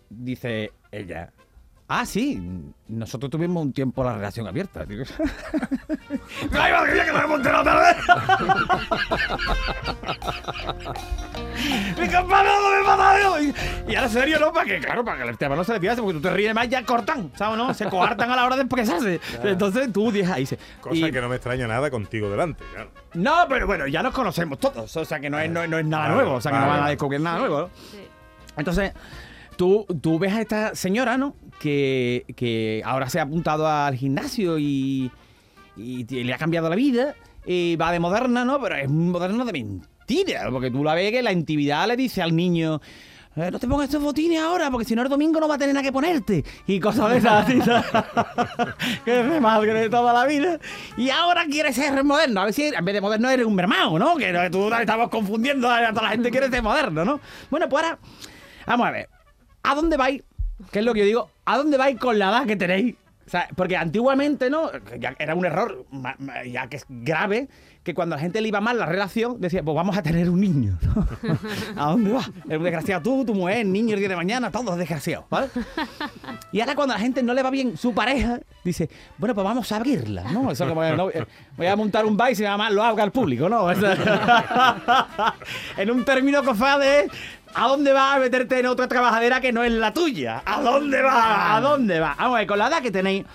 dice 0.09 0.71
ella, 0.91 1.31
ah, 1.87 2.05
sí, 2.05 2.41
nosotros 2.87 3.29
tuvimos 3.29 3.63
un 3.63 3.73
tiempo 3.73 4.03
la 4.03 4.15
relación 4.15 4.47
abierta. 4.47 4.85
Digo, 4.85 5.03
¡Ay, 6.51 6.71
madre 6.71 7.05
que 7.05 7.11
nos 7.11 7.23
hemos 7.23 7.37
enterado 7.37 7.63
tarde! 7.63 7.95
¡Mi 12.01 12.07
compadre 12.09 12.46
no 13.23 13.31
mata! 13.31 13.41
Y, 13.87 13.91
y 13.91 13.95
ahora 13.95 14.09
serio, 14.09 14.39
¿no? 14.39 14.51
Para 14.53 14.65
que, 14.65 14.79
claro, 14.79 15.03
para 15.05 15.23
que 15.23 15.29
el 15.29 15.37
tema 15.37 15.55
no 15.55 15.63
se 15.63 15.73
le 15.73 15.79
pidase, 15.79 16.01
porque 16.01 16.15
tú 16.15 16.21
te 16.21 16.29
ríes 16.31 16.53
más, 16.53 16.67
ya 16.69 16.83
cortan, 16.85 17.31
¿sabes? 17.35 17.57
no? 17.57 17.73
Se 17.73 17.85
coartan 17.85 18.31
a 18.31 18.35
la 18.35 18.45
hora 18.45 18.55
de 18.55 18.61
expresarse. 18.63 19.19
Entonces 19.43 19.91
tú 19.93 20.11
dices 20.11 20.29
ahí. 20.31 20.45
se- 20.45 20.57
Cosa 20.81 20.95
y- 20.95 21.11
que 21.11 21.21
no 21.21 21.29
me 21.29 21.35
extraña 21.35 21.67
nada 21.67 21.89
contigo 21.89 22.29
delante. 22.29 22.63
claro. 22.73 22.91
no, 23.13 23.45
pero 23.49 23.67
bueno, 23.67 23.87
ya 23.87 24.01
nos 24.03 24.13
conocemos 24.13 24.59
todos. 24.59 24.95
O 24.95 25.05
sea 25.05 25.19
que 25.19 25.29
no 25.29 25.39
es, 25.39 25.49
no, 25.49 25.63
es- 25.63 25.69
no 25.69 25.77
es 25.79 25.85
nada 25.85 26.03
Vale, 26.09 26.15
nuevo. 26.15 26.33
O 26.35 26.41
sea 26.41 26.51
que 26.51 26.57
no 26.59 26.67
van 26.67 26.83
a 26.83 26.89
descubrir 26.89 27.21
nada 27.21 27.39
nuevo. 27.39 27.61
¿no? 27.61 27.69
Entonces, 28.57 28.91
tú, 29.55 29.85
tú 30.01 30.17
ves 30.19 30.33
a 30.33 30.41
esta 30.41 30.75
señora, 30.75 31.17
¿no? 31.17 31.35
Que, 31.59 32.25
que 32.35 32.81
ahora 32.85 33.09
se 33.09 33.19
ha 33.19 33.23
apuntado 33.23 33.67
al 33.67 33.95
gimnasio 33.95 34.57
y, 34.59 35.11
y 35.75 36.03
t- 36.05 36.23
le 36.23 36.33
ha 36.33 36.37
cambiado 36.37 36.69
la 36.69 36.75
vida. 36.75 37.15
Y 37.45 37.75
va 37.77 37.91
de 37.91 37.99
moderna, 37.99 38.43
¿no? 38.43 38.59
Pero 38.59 38.75
es 38.75 38.87
un 38.87 39.09
moderno 39.11 39.45
de 39.45 39.53
mentira. 39.53 39.87
Porque 40.51 40.71
tú 40.71 40.83
la 40.83 40.93
ves 40.95 41.11
que 41.11 41.21
la 41.21 41.31
intimidad 41.31 41.87
le 41.87 41.95
dice 41.97 42.21
al 42.21 42.35
niño. 42.35 42.81
"Eh, 43.35 43.51
no 43.51 43.59
te 43.59 43.67
pongas 43.67 43.85
estos 43.85 44.01
botines 44.01 44.41
ahora, 44.41 44.71
porque 44.71 44.85
si 44.85 44.95
no 44.95 45.03
el 45.03 45.09
domingo 45.09 45.39
no 45.39 45.47
va 45.47 45.55
a 45.55 45.57
tener 45.59 45.75
nada 45.75 45.83
que 45.83 45.91
ponerte. 45.91 46.43
Y 46.65 46.79
cosas 46.79 47.11
de 47.11 47.17
esas, 47.17 47.45
así, 47.45 47.59
que 49.05 49.19
es 49.19 49.29
de 49.29 49.39
madre 49.39 49.73
de 49.73 49.89
toda 49.89 50.11
la 50.11 50.25
vida. 50.25 50.59
Y 50.97 51.09
ahora 51.11 51.45
quiere 51.45 51.71
ser 51.71 52.03
moderno. 52.03 52.41
A 52.41 52.45
ver 52.45 52.53
si 52.53 52.63
en 52.63 52.83
vez 52.83 52.95
de 52.95 53.01
moderno 53.01 53.29
eres 53.29 53.45
un 53.45 53.53
mermao, 53.53 53.99
¿no? 53.99 54.15
Que 54.15 54.33
tú 54.51 54.73
estamos 54.73 55.09
confundiendo 55.09 55.69
a 55.69 55.89
toda 55.89 56.03
la 56.03 56.09
gente 56.09 56.31
quiere 56.31 56.49
ser 56.49 56.63
moderno, 56.63 57.05
¿no? 57.05 57.19
Bueno, 57.51 57.69
pues 57.69 57.83
ahora, 57.83 57.99
vamos 58.65 58.87
a 58.87 58.91
ver. 58.91 59.09
¿A 59.63 59.75
dónde 59.75 59.97
vais? 59.97 60.23
¿Qué 60.71 60.79
es 60.79 60.85
lo 60.85 60.93
que 60.93 61.01
yo 61.01 61.05
digo? 61.05 61.31
¿A 61.45 61.57
dónde 61.57 61.77
vais 61.77 61.99
con 61.99 62.17
la 62.17 62.29
edad 62.29 62.45
que 62.47 62.55
tenéis? 62.55 62.95
Porque 63.55 63.75
antiguamente, 63.75 64.49
¿no? 64.49 64.71
Era 65.19 65.35
un 65.35 65.45
error, 65.45 65.85
ya 66.49 66.67
que 66.67 66.77
es 66.77 66.85
grave, 66.87 67.49
que 67.87 67.93
cuando 67.93 68.15
a 68.15 68.17
la 68.17 68.21
gente 68.21 68.41
le 68.41 68.49
iba 68.49 68.59
mal 68.59 68.77
la 68.77 68.85
relación, 68.85 69.39
decía, 69.39 69.63
pues 69.63 69.73
vamos 69.73 69.95
a 69.97 70.03
tener 70.03 70.29
un 70.29 70.41
niño. 70.41 70.77
¿no? 70.93 71.07
¿A 71.81 71.91
dónde 71.91 72.11
vas? 72.11 72.27
Es 72.49 72.57
un 72.57 72.63
desgraciado 72.63 73.01
tú, 73.01 73.23
tu 73.23 73.33
mujer, 73.33 73.59
el 73.59 73.71
niño 73.71 73.93
el 73.93 73.99
día 74.01 74.09
de 74.09 74.15
mañana, 74.17 74.51
todos 74.51 74.77
desgraciados, 74.77 75.25
¿vale? 75.29 75.47
Y 76.51 76.59
ahora 76.59 76.75
cuando 76.75 76.93
a 76.93 76.97
la 76.97 77.01
gente 77.03 77.23
no 77.23 77.33
le 77.33 77.41
va 77.43 77.49
bien 77.49 77.77
su 77.77 77.93
pareja, 77.93 78.39
dice, 78.63 78.89
bueno, 79.17 79.33
pues 79.33 79.45
vamos 79.45 79.71
a 79.71 79.77
abrirla, 79.77 80.23
¿no? 80.31 80.51
Eso 80.51 80.67
como, 80.67 80.83
no, 80.83 81.09
eh, 81.09 81.25
voy 81.55 81.67
a 81.67 81.75
montar 81.77 82.05
un 82.05 82.17
baile 82.17 82.33
y 82.33 82.35
se 82.35 82.43
llama 82.43 82.69
lo 82.69 82.83
haga 82.83 83.03
al 83.03 83.11
público, 83.13 83.47
¿no? 83.47 83.71
Eso- 83.71 83.87
en 85.77 85.91
un 85.91 86.03
término 86.03 86.43
cofade, 86.43 87.07
¿a 87.53 87.67
dónde 87.67 87.93
vas 87.93 88.17
a 88.17 88.19
meterte 88.19 88.59
en 88.59 88.65
otra 88.65 88.87
trabajadera 88.87 89.39
que 89.41 89.51
no 89.53 89.63
es 89.63 89.71
la 89.71 89.93
tuya? 89.93 90.41
¿A 90.45 90.61
dónde 90.61 91.01
vas? 91.01 91.55
¿A 91.57 91.61
dónde 91.61 91.99
vas? 91.99 92.17
Vamos 92.17 92.35
a 92.35 92.39
ver, 92.39 92.47
con 92.47 92.59
la 92.59 92.67
edad 92.67 92.81
que 92.81 92.91
tenéis, 92.91 93.25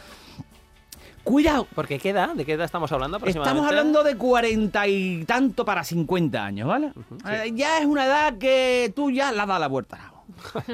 cuidado. 1.25 1.67
Porque 1.75 1.99
qué 1.99 2.11
edad? 2.11 2.35
¿De 2.35 2.45
qué 2.45 2.53
edad 2.55 2.65
estamos 2.65 2.91
hablando 2.93 3.19
Estamos 3.25 3.67
hablando 3.67 4.03
de 4.03 4.17
cuarenta 4.17 4.87
y 4.87 5.25
tanto 5.25 5.65
para 5.65 5.85
50 5.85 6.45
años, 6.45 6.69
¿vale? 6.69 6.93
Eh, 7.31 7.53
ya 7.55 7.79
es 7.79 7.87
una 7.87 8.05
edad 8.07 8.39
que 8.39 8.93
tú 8.95 9.11
ya 9.11 9.33
la 9.33 9.47
das 9.47 9.61
la 9.61 9.69
vuelta. 9.69 10.13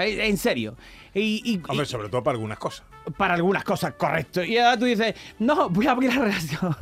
Eh, 0.00 0.28
en 0.28 0.36
serio. 0.36 0.76
Y, 1.12 1.42
y- 1.44 1.60
Hombre, 1.68 1.82
y- 1.82 1.86
sobre 1.86 2.08
todo 2.08 2.22
para 2.22 2.36
algunas 2.36 2.56
cosas. 2.58 2.84
para 3.16 3.34
algunas 3.34 3.64
cosas, 3.64 3.94
correcto. 3.94 4.44
Y 4.44 4.56
ahora 4.56 4.78
tú 4.78 4.84
dices, 4.84 5.12
no, 5.40 5.68
voy 5.70 5.88
a 5.88 5.90
abrir 5.90 6.14
la 6.14 6.22
relación. 6.22 6.76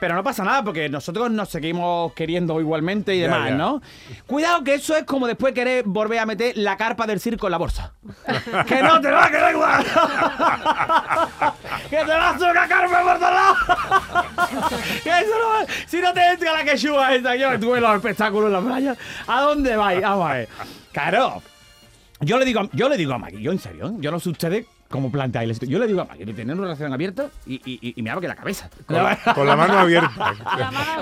Pero 0.00 0.14
no 0.14 0.22
pasa 0.22 0.44
nada 0.44 0.62
porque 0.62 0.88
nosotros 0.88 1.28
nos 1.30 1.48
seguimos 1.48 2.12
queriendo 2.12 2.60
igualmente 2.60 3.16
y 3.16 3.20
demás, 3.20 3.50
ya. 3.50 3.56
¿no? 3.56 3.82
Cuidado 4.28 4.62
que 4.62 4.74
eso 4.74 4.96
es 4.96 5.02
como 5.02 5.26
después 5.26 5.52
querer 5.54 5.82
volver 5.84 6.20
a 6.20 6.26
meter 6.26 6.56
la 6.56 6.76
carpa 6.76 7.04
del 7.06 7.18
circo 7.18 7.48
en 7.48 7.50
la 7.50 7.58
bolsa. 7.58 7.92
que 8.68 8.80
no 8.82 9.00
te 9.00 9.10
va 9.10 9.24
a 9.24 9.30
quedar 9.30 9.52
igual. 9.52 9.84
que 11.90 11.96
te 11.96 12.04
vas 12.04 12.36
a 12.36 12.38
sacar 12.38 12.68
carpa 12.68 13.02
por 13.02 13.18
todos 13.18 13.32
lados. 13.32 13.58
que 15.02 15.10
eso 15.10 15.38
no 15.40 15.48
va- 15.48 15.66
Si 15.86 16.00
no 16.00 16.12
te 16.12 16.30
entra 16.30 16.52
la 16.52 16.64
quechua 16.64 17.14
esa, 17.14 17.36
yo 17.36 17.58
tuve 17.58 17.80
los 17.80 17.94
espectáculos 17.96 18.48
en 18.48 18.52
la 18.52 18.60
playa. 18.60 18.96
¿A 19.26 19.40
dónde 19.42 19.76
vais? 19.76 20.00
Vamos 20.00 20.30
a 20.30 20.34
ver. 20.34 20.48
Claro. 20.92 21.42
Yo 22.20 22.38
le 22.38 22.44
digo, 22.44 22.60
a- 22.60 22.68
yo 22.72 22.88
le 22.88 22.96
digo 22.96 23.12
a 23.14 23.18
Maggie, 23.18 23.40
yo 23.40 23.52
en 23.52 23.58
serio, 23.58 23.88
¿eh? 23.88 23.92
yo 23.98 24.10
no 24.10 24.20
sé 24.20 24.28
ustedes 24.30 24.66
cómo 24.88 25.10
planteáis. 25.12 25.58
Yo 25.60 25.78
le 25.78 25.86
digo 25.86 26.00
a 26.08 26.14
de 26.16 26.32
tener 26.32 26.54
una 26.56 26.64
relación 26.64 26.92
abierta 26.92 27.26
y, 27.46 27.54
y, 27.64 27.94
y- 27.96 28.02
me 28.02 28.10
abre 28.10 28.26
la 28.28 28.34
cabeza. 28.34 28.68
Con, 28.86 28.96
la- 28.96 29.16
con 29.34 29.46
la 29.46 29.56
mano 29.56 29.78
abierta. 29.78 30.34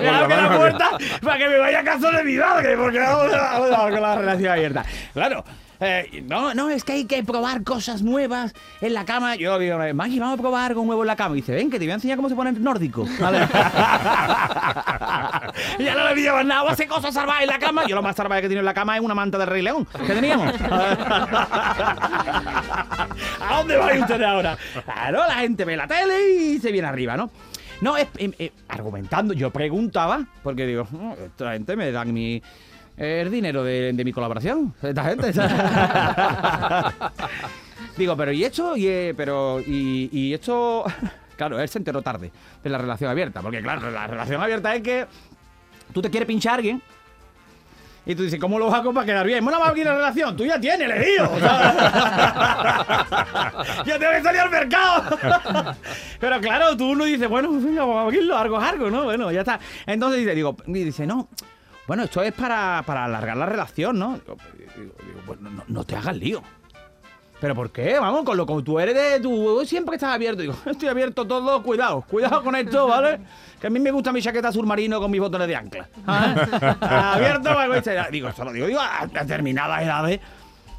Me 0.01 0.09
abre 0.09 0.37
la 0.37 0.57
puerta 0.57 0.87
abierta. 0.89 1.19
para 1.23 1.39
que 1.39 1.49
me 1.49 1.59
vaya 1.59 1.81
a 1.81 1.85
casa 1.85 2.11
de 2.11 2.25
mi 2.25 2.37
madre, 2.37 2.77
porque 2.77 2.99
vamos 2.99 3.33
a- 3.33 3.91
con 3.91 4.03
la 4.03 4.17
relación 4.17 4.53
abierta. 4.53 4.85
Claro. 5.13 5.45
Eh, 5.81 6.23
no, 6.27 6.55
no, 6.55 6.71
es 6.71 6.85
que 6.85 6.93
hay 6.93 7.05
que 7.05 7.23
probar 7.23 7.63
cosas 7.63 8.03
nuevas 8.03 8.55
en 8.81 8.95
la 8.95 9.05
cama. 9.05 9.37
Yo 9.37 9.59
digo, 9.59 9.79
Maggie, 9.95 10.21
vamos 10.21 10.39
a 10.39 10.43
probar 10.43 10.71
algo 10.71 10.85
nuevo 10.85 11.03
en 11.03 11.07
la 11.09 11.17
cama. 11.17 11.35
Y 11.35 11.41
dice, 11.41 11.55
ven, 11.55 11.71
que 11.71 11.79
te 11.79 11.85
voy 11.85 11.93
a 11.93 11.95
enseñar 11.95 12.17
cómo 12.17 12.29
se 12.29 12.35
pone 12.35 12.51
el 12.51 12.63
nórdico. 12.63 13.07
¿Vale? 13.21 13.39
ya 15.79 15.95
no 15.95 16.09
le 16.09 16.15
digo 16.15 16.43
nada, 16.45 16.71
hacer 16.71 16.89
cosas 16.89 17.13
salvajes 17.15 17.43
en 17.43 17.49
la 17.49 17.59
cama. 17.59 17.85
Yo 17.87 17.95
lo 17.95 18.03
más 18.03 18.17
salvaje 18.17 18.43
que 18.43 18.49
tengo 18.49 18.61
en 18.61 18.65
la 18.67 18.75
cama 18.75 18.97
es 18.97 19.03
una 19.03 19.15
manta 19.15 19.39
del 19.39 19.49
Rey 19.49 19.63
León. 19.63 19.87
¿Qué 20.07 20.15
teníamos? 20.15 20.53
¿A 23.41 23.59
dónde 23.59 23.77
vais 23.77 24.01
ustedes 24.01 24.27
ahora? 24.27 24.57
Claro, 24.85 25.19
la 25.27 25.35
gente 25.37 25.65
ve 25.65 25.77
la 25.77 25.87
tele 25.87 26.31
y 26.37 26.59
se 26.59 26.73
viene 26.73 26.89
arriba, 26.89 27.17
¿no? 27.17 27.31
No, 27.81 27.97
es, 27.97 28.07
em, 28.17 28.33
eh, 28.39 28.53
argumentando, 28.69 29.35
yo 29.35 29.51
preguntaba, 29.51 30.25
porque 30.43 30.67
digo, 30.67 30.89
"Oh, 30.95 31.15
esta 31.25 31.53
gente 31.53 31.77
me 31.77 31.93
dan 31.93 32.13
mi, 32.13 32.43
el 32.97 33.31
dinero 33.31 33.63
de, 33.63 33.93
de 33.93 34.05
mi 34.05 34.13
colaboración. 34.13 34.75
Esta 34.83 35.05
gente. 35.05 35.33
digo, 37.97 38.17
pero 38.17 38.33
¿y 38.33 38.45
esto? 38.45 38.77
Y, 38.77 38.87
eh, 38.87 39.15
pero, 39.17 39.61
y, 39.61 40.09
y 40.13 40.35
esto. 40.35 40.85
Claro, 41.37 41.61
él 41.61 41.69
se 41.69 41.77
enteró 41.77 42.01
tarde 42.01 42.33
de 42.65 42.71
la 42.71 42.79
relación 42.79 43.11
abierta, 43.11 43.43
porque 43.43 43.61
claro, 43.61 43.91
la 43.91 44.07
relación 44.07 44.43
abierta 44.43 44.75
es 44.75 44.81
que 44.81 45.05
tú 45.93 46.01
te 46.01 46.09
quieres 46.09 46.27
pinchar 46.27 46.53
a 46.53 46.57
alguien. 46.57 46.81
Y 48.07 48.15
tú 48.15 48.23
dices, 48.23 48.41
¿cómo 48.41 48.59
lo 48.59 48.73
hago 48.75 48.95
para 48.95 49.05
quedar 49.05 49.27
bien? 49.27 49.45
Bueno, 49.45 49.61
va 49.61 49.67
a 49.67 49.69
abrir 49.69 49.85
la 49.85 49.97
relación. 49.97 50.35
Tú 50.35 50.47
ya 50.47 50.59
tienes, 50.59 50.89
le 50.89 50.99
digo. 50.99 51.29
ya 53.85 53.99
tengo 53.99 54.13
que 54.13 54.23
salir 54.23 54.41
al 54.41 54.51
mercado. 54.51 55.19
Pero 56.21 56.41
claro, 56.41 56.75
tú 56.75 56.93
uno 56.93 57.05
dice, 57.05 57.27
bueno, 57.27 57.51
venga, 57.53 57.81
vamos 57.81 57.97
a 57.97 58.03
abrirlo, 58.03 58.39
algo 58.39 58.59
es 58.59 58.65
algo, 58.65 58.91
¿no? 58.91 59.05
Bueno, 59.05 59.31
ya 59.31 59.41
está. 59.41 59.61
Entonces 59.85 60.21
dice, 60.21 60.35
digo, 60.35 60.57
dice, 60.67 61.07
no. 61.07 61.29
Bueno, 61.87 62.05
esto 62.05 62.23
es 62.23 62.33
para, 62.33 62.83
para 62.85 63.05
alargar 63.05 63.37
la 63.37 63.47
relación, 63.47 63.99
¿no? 63.99 64.19
Digo, 64.19 64.37
digo, 64.77 64.93
digo, 65.07 65.21
bueno, 65.27 65.51
no, 65.51 65.65
no 65.69 65.85
te 65.85 65.97
hagas 65.97 66.17
lío. 66.17 66.43
¿Pero 67.41 67.55
por 67.55 67.71
qué? 67.71 67.99
Vamos, 67.99 68.25
con 68.25 68.37
lo 68.37 68.47
que 68.47 68.63
tú 68.63 68.81
eres 68.81 68.95
de 68.95 69.21
tú 69.21 69.63
siempre 69.67 69.93
que 69.93 69.97
estás 69.97 70.15
abierto. 70.15 70.41
Digo, 70.41 70.55
estoy 70.67 70.89
abierto 70.89 71.27
todo, 71.27 71.63
cuidado, 71.63 72.03
cuidado 72.03 72.43
con 72.43 72.57
esto, 72.57 72.89
¿vale? 72.89 73.21
Que 73.61 73.67
a 73.67 73.71
mí 73.71 73.79
me 73.79 73.91
gusta 73.91 74.13
mi 74.13 74.23
chaqueta 74.23 74.51
submarino 74.51 75.01
con 75.01 75.11
mis 75.11 75.21
botones 75.21 75.47
de 75.47 75.57
ancla. 75.57 75.89
¿Ah? 76.07 77.13
abierto, 77.15 77.51
pues, 77.69 77.85
digo, 78.11 78.29
esto 78.29 78.45
lo 78.45 78.53
digo, 78.53 78.67
digo, 78.67 78.81
a 78.81 79.07
determinadas 79.07 79.83
edades. 79.83 80.21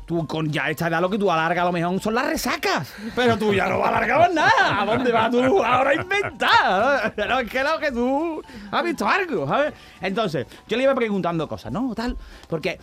Tú 0.07 0.25
con 0.25 0.49
ya 0.49 0.69
esta 0.69 0.87
edad 0.87 1.01
lo 1.01 1.09
que 1.09 1.17
tú 1.17 1.29
alargas 1.29 1.63
a 1.63 1.65
lo 1.65 1.73
mejor 1.73 1.99
son 1.99 2.15
las 2.15 2.27
resacas. 2.27 2.93
Pero 3.13 3.37
tú 3.37 3.53
ya 3.53 3.67
no 3.67 3.83
alargabas 3.83 4.33
nada. 4.33 4.81
¿A 4.81 4.85
dónde 4.85 5.11
vas 5.11 5.29
tú 5.29 5.61
ahora 5.61 5.89
a 5.89 5.95
inventar? 5.95 7.13
Pero 7.13 7.39
es 7.39 7.51
que 7.51 7.61
lo 7.61 7.77
que 7.77 7.91
tú 7.91 8.41
has 8.71 8.83
visto 8.85 9.05
algo, 9.05 9.45
¿sabes? 9.45 9.73
Entonces, 9.99 10.47
yo 10.65 10.77
le 10.77 10.83
iba 10.83 10.95
preguntando 10.95 11.45
cosas, 11.45 11.73
¿no? 11.73 11.93
Tal, 11.93 12.15
porque 12.47 12.79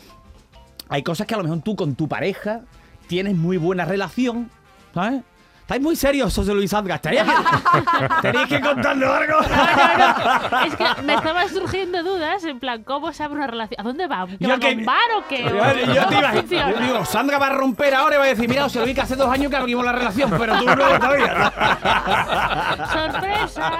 hay 0.90 1.02
cosas 1.02 1.26
que 1.26 1.32
a 1.32 1.38
lo 1.38 1.44
mejor 1.44 1.62
tú 1.62 1.74
con 1.74 1.94
tu 1.94 2.06
pareja 2.06 2.60
tienes 3.06 3.34
muy 3.34 3.56
buena 3.56 3.86
relación, 3.86 4.50
¿sabes? 4.92 5.22
Estáis 5.64 5.80
muy 5.80 5.96
serios, 5.96 6.34
José 6.34 6.52
Luis 6.52 6.74
Azga. 6.74 6.98
Tenéis 7.00 7.22
que, 7.24 8.20
tenéis 8.20 8.48
que 8.48 8.60
contarnos 8.60 9.10
algo. 9.10 9.38
Es 10.66 10.76
que 10.76 11.02
me 11.02 11.14
estaban 11.14 11.48
surgiendo 11.48 12.02
dudas, 12.02 12.44
en 12.44 12.60
plan, 12.60 12.82
¿cómo 12.84 13.10
se 13.14 13.22
abre 13.24 13.36
una 13.38 13.46
relación? 13.46 13.80
¿A 13.80 13.82
dónde 13.82 14.06
va? 14.06 14.26
¿Que 14.26 14.36
Yo 14.40 14.48
va 14.50 14.54
a 14.56 14.58
que- 14.58 14.74
un 14.74 14.84
bar 14.84 15.10
o 15.16 15.26
qué? 15.26 15.42
Yo, 15.42 15.94
yo 15.94 16.06
te 16.06 16.54
iba 16.54 16.70
yo 16.70 16.80
digo, 16.80 17.04
Sandra 17.06 17.38
va 17.38 17.46
a 17.46 17.50
romper 17.54 17.94
ahora 17.94 18.16
y 18.16 18.18
va 18.18 18.24
a 18.24 18.28
decir, 18.28 18.46
mira, 18.46 18.64
José 18.64 18.80
Luis, 18.80 18.94
que 18.94 19.00
hace 19.00 19.16
dos 19.16 19.30
años 19.30 19.50
que 19.50 19.56
abrimos 19.56 19.82
la 19.86 19.92
relación, 19.92 20.30
pero 20.38 20.58
tú 20.58 20.66
no 20.66 20.76
todavía. 20.76 21.52
¡Sorpresa! 22.92 23.72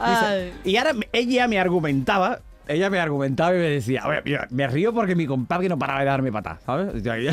Ay. 0.00 0.52
Y 0.64 0.76
ahora 0.78 0.92
ella 1.12 1.46
me 1.46 1.60
argumentaba, 1.60 2.40
ella 2.68 2.90
me 2.90 3.00
argumentaba 3.00 3.54
y 3.54 3.58
me 3.58 3.70
decía, 3.70 4.02
"Oye, 4.06 4.20
mira, 4.24 4.46
me 4.50 4.66
río 4.68 4.92
porque 4.92 5.14
mi 5.14 5.26
compadre 5.26 5.68
no 5.68 5.78
paraba 5.78 6.00
de 6.00 6.06
darme 6.06 6.30
patas, 6.30 6.62
¿sabes? 6.64 6.94
Y 6.94 7.02
yo, 7.02 7.32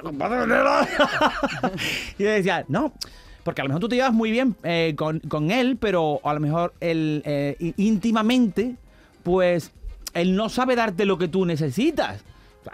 compadre, 0.02 0.46
no, 0.46 0.64
no". 0.64 0.86
y 2.18 2.22
yo 2.22 2.30
decía, 2.30 2.64
no. 2.68 2.92
Porque 3.44 3.60
a 3.60 3.64
lo 3.64 3.68
mejor 3.68 3.80
tú 3.80 3.88
te 3.88 3.96
llevas 3.96 4.12
muy 4.12 4.30
bien 4.30 4.56
eh, 4.62 4.94
con, 4.96 5.20
con 5.20 5.50
él, 5.50 5.76
pero 5.78 6.20
a 6.24 6.32
lo 6.32 6.40
mejor 6.40 6.72
él 6.80 7.22
eh, 7.26 7.74
íntimamente, 7.76 8.76
pues 9.22 9.70
él 10.14 10.34
no 10.34 10.48
sabe 10.48 10.74
darte 10.76 11.04
lo 11.04 11.18
que 11.18 11.28
tú 11.28 11.44
necesitas. 11.44 12.24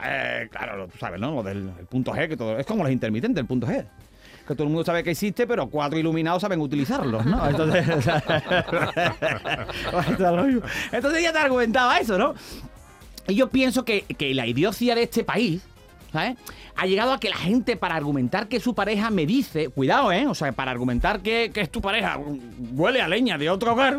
Eh, 0.05 0.49
claro, 0.51 0.87
tú 0.87 0.99
sabes, 0.99 1.21
¿no? 1.21 1.35
Lo 1.35 1.43
del 1.43 1.73
el 1.79 1.87
punto 1.87 2.13
G, 2.13 2.29
que 2.29 2.37
todo 2.37 2.57
es 2.59 2.67
como 2.67 2.85
los 2.85 2.93
intermitentes, 2.93 3.41
el 3.41 3.49
punto 3.49 3.67
G. 3.67 3.85
Todo 4.54 4.64
el 4.64 4.71
mundo 4.71 4.85
sabe 4.85 5.04
que 5.04 5.11
existe, 5.11 5.47
pero 5.47 5.69
cuatro 5.69 5.99
iluminados 5.99 6.42
saben 6.42 6.61
utilizarlos, 6.61 7.25
¿no? 7.25 7.49
Entonces, 7.49 7.87
Entonces 10.92 11.21
ella 11.21 11.33
te 11.33 11.38
argumentaba 11.38 11.99
eso, 11.99 12.19
¿no? 12.19 12.35
Y 13.28 13.35
yo 13.35 13.49
pienso 13.49 13.85
que, 13.85 14.02
que 14.02 14.35
la 14.35 14.47
idiocia 14.47 14.95
de 14.95 15.04
este 15.04 15.23
país, 15.25 15.62
¿sabes? 16.12 16.37
Ha 16.76 16.87
llegado 16.87 17.12
a 17.12 17.21
que 17.21 17.28
la 17.30 17.37
gente 17.37 17.76
para 17.76 17.95
argumentar 17.95 18.49
que 18.49 18.59
su 18.59 18.75
pareja 18.75 19.11
me 19.11 19.26
dice, 19.26 19.69
cuidado, 19.69 20.11
¿eh? 20.12 20.26
O 20.26 20.35
sea, 20.35 20.50
para 20.52 20.71
argumentar 20.71 21.21
que, 21.21 21.50
que 21.52 21.61
es 21.61 21.71
tu 21.71 21.80
pareja, 21.80 22.19
huele 22.73 23.02
a 23.02 23.09
leña 23.09 23.38
de 23.38 23.50
otro 23.50 23.75
hogar. 23.75 23.99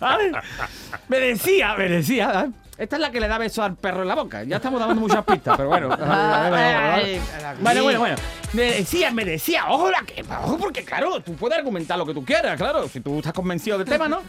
¿Vale? 0.00 0.32
Me 1.08 1.18
decía, 1.18 1.74
me 1.76 1.88
decía, 1.88 2.46
¿eh? 2.46 2.50
Esta 2.76 2.96
es 2.96 3.00
la 3.02 3.10
que 3.10 3.20
le 3.20 3.28
da 3.28 3.38
beso 3.38 3.62
al 3.62 3.76
perro 3.76 4.02
en 4.02 4.08
la 4.08 4.14
boca. 4.16 4.42
Ya 4.42 4.56
estamos 4.56 4.80
dando 4.80 4.96
muchas 4.96 5.24
pistas, 5.24 5.56
pero 5.56 5.68
bueno. 5.68 5.96
Ay, 6.00 7.20
Bueno, 7.60 7.82
bueno, 7.84 8.00
bueno. 8.00 8.16
Me 8.52 8.62
decía, 8.62 9.10
me 9.12 9.24
decía, 9.24 9.66
ojo, 9.70 9.90
la 9.90 10.02
que, 10.02 10.24
ojo, 10.42 10.58
porque 10.58 10.84
claro, 10.84 11.20
tú 11.20 11.34
puedes 11.34 11.56
argumentar 11.56 11.96
lo 11.98 12.06
que 12.06 12.14
tú 12.14 12.24
quieras, 12.24 12.56
claro, 12.56 12.88
si 12.88 13.00
tú 13.00 13.18
estás 13.18 13.32
convencido 13.32 13.78
del 13.78 13.88
tema, 13.88 14.08
¿no? 14.08 14.22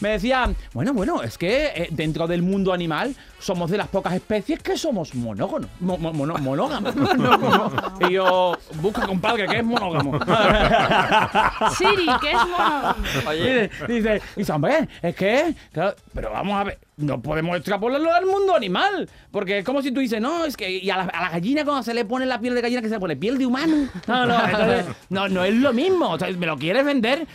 Me 0.00 0.10
decía, 0.10 0.50
bueno, 0.72 0.92
bueno, 0.92 1.22
es 1.22 1.36
que 1.36 1.66
eh, 1.74 1.88
dentro 1.90 2.26
del 2.26 2.42
mundo 2.42 2.72
animal 2.72 3.14
somos 3.40 3.70
de 3.70 3.76
las 3.78 3.88
pocas 3.88 4.12
especies 4.14 4.62
que 4.62 4.76
somos 4.76 5.14
monógamos. 5.14 5.68
mo- 5.80 5.98
mo- 5.98 6.12
mono- 6.12 6.38
monógamos. 6.38 6.94
y 8.08 8.12
yo, 8.12 8.56
busca, 8.80 9.06
compadre, 9.06 9.46
que 9.48 9.58
es 9.58 9.64
monógamo. 9.64 10.18
Siri, 11.76 12.06
¿qué 12.20 12.30
es? 12.32 13.26
Oye, 13.26 13.68
Dice, 13.68 13.86
dice, 13.92 14.22
dice, 14.36 14.52
hombre, 14.52 14.88
es 15.02 15.14
que, 15.14 15.54
claro, 15.72 15.94
pero 16.14 16.30
vamos 16.30 16.60
a 16.60 16.64
ver, 16.64 16.78
no 16.96 17.20
podemos 17.20 17.56
extrapolarlo 17.56 18.12
al 18.12 18.26
mundo 18.26 18.54
animal, 18.54 19.08
porque 19.30 19.58
es 19.58 19.64
como 19.64 19.82
si 19.82 19.90
tú 19.92 20.00
dices, 20.00 20.20
no, 20.20 20.44
es 20.44 20.56
que 20.56 20.70
y 20.70 20.90
a 20.90 20.96
la, 20.98 21.02
a 21.04 21.22
la 21.22 21.30
gallina 21.30 21.64
cuando 21.64 21.82
se 21.82 21.94
le 21.94 22.04
pone 22.04 22.26
la 22.26 22.40
piel 22.40 22.54
de 22.54 22.60
gallina 22.60 22.80
que 22.82 22.88
se 22.88 22.94
le 22.94 23.00
pone 23.00 23.16
piel 23.16 23.38
de 23.38 23.46
humano, 23.46 23.88
no, 24.06 24.26
no, 24.26 24.44
entonces, 24.44 24.84
no, 25.10 25.28
no 25.28 25.44
es 25.44 25.54
lo 25.54 25.72
mismo, 25.72 26.10
o 26.10 26.18
sea, 26.18 26.28
me 26.32 26.46
lo 26.46 26.56
quieres 26.56 26.84
vender. 26.84 27.26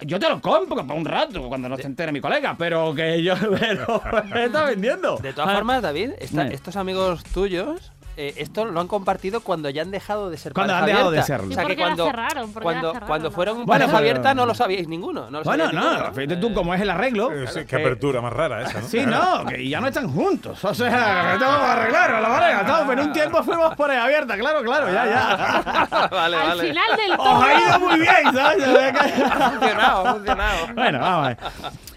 Yo 0.00 0.18
te 0.18 0.28
lo 0.28 0.40
compro 0.40 0.84
para 0.84 0.98
un 0.98 1.04
rato, 1.04 1.48
cuando 1.48 1.68
no 1.68 1.76
se 1.76 1.86
entere 1.86 2.10
mi 2.10 2.20
colega, 2.20 2.56
pero 2.58 2.92
que 2.94 3.22
yo 3.22 3.34
me 4.34 4.44
está 4.46 4.64
vendiendo. 4.64 5.16
de 5.18 5.32
todas 5.32 5.54
formas, 5.54 5.82
David, 5.82 6.12
esta- 6.18 6.48
estos 6.48 6.76
amigos 6.76 7.22
tuyos, 7.24 7.91
eh, 8.16 8.34
esto 8.36 8.64
lo 8.64 8.80
han 8.80 8.88
compartido 8.88 9.40
cuando 9.40 9.70
ya 9.70 9.82
han 9.82 9.90
dejado 9.90 10.30
de 10.30 10.36
ser 10.36 10.52
Cuando 10.52 10.72
pareja 10.74 10.84
han 10.84 10.86
dejado 10.96 11.10
de 11.10 11.22
serlo. 11.22 11.48
¿Y 11.48 11.52
O 11.52 11.54
sea 11.56 11.64
que 11.66 11.76
cuando, 11.76 12.04
cerraron? 12.06 12.52
¿Por 12.52 12.62
qué 12.62 12.66
la 12.68 12.72
cuando, 12.72 12.88
cerraron? 12.92 13.08
cuando 13.08 13.30
fueron 13.30 13.56
Bueno, 13.58 13.68
pareja 13.68 13.86
pero- 13.88 13.98
abierta 13.98 14.34
no 14.34 14.46
lo 14.46 14.54
sabíais 14.54 14.88
ninguno. 14.88 15.30
No 15.30 15.38
lo 15.38 15.44
Bueno, 15.44 15.64
sabíais 15.66 15.84
no, 15.84 15.90
ninguno. 15.92 16.14
fíjate 16.14 16.36
tú 16.36 16.54
cómo 16.54 16.74
es 16.74 16.80
el 16.80 16.90
arreglo. 16.90 17.32
Eh, 17.32 17.46
sí, 17.48 17.60
qué 17.66 17.76
apertura 17.76 18.20
más 18.20 18.32
rara 18.32 18.62
esa, 18.62 18.80
¿no? 18.80 18.88
Sí, 18.88 19.00
no, 19.06 19.44
que 19.46 19.68
ya 19.68 19.80
no 19.80 19.88
están 19.88 20.08
juntos. 20.08 20.64
O 20.64 20.74
sea, 20.74 21.32
que 21.32 21.38
tengo 21.38 21.58
que 21.58 21.64
arreglar 21.66 22.10
a 22.14 22.20
la 22.20 22.28
pareja. 22.28 22.66
Todo, 22.66 22.86
pero 22.88 23.02
en 23.02 23.06
un 23.08 23.12
tiempo 23.12 23.42
fuimos 23.42 23.74
por 23.76 23.90
ahí 23.90 23.98
abierta, 23.98 24.36
claro, 24.36 24.62
claro, 24.62 24.86
ya, 24.92 25.06
ya. 25.06 26.08
vale, 26.10 26.36
Al 26.36 26.48
vale. 26.48 26.62
final 26.68 26.96
del 26.96 27.12
Os 27.18 27.42
ha 27.44 27.52
ido 27.60 27.70
todo. 27.70 27.80
muy 27.80 27.98
bien, 28.00 28.34
¿sabes? 28.34 28.62
Ha 29.32 29.50
funcionado, 29.50 30.06
ha 30.06 30.12
funcionado. 30.14 30.66
Bueno, 30.74 30.98
vamos 31.00 31.24
a 31.24 31.28
ver. 31.28 31.38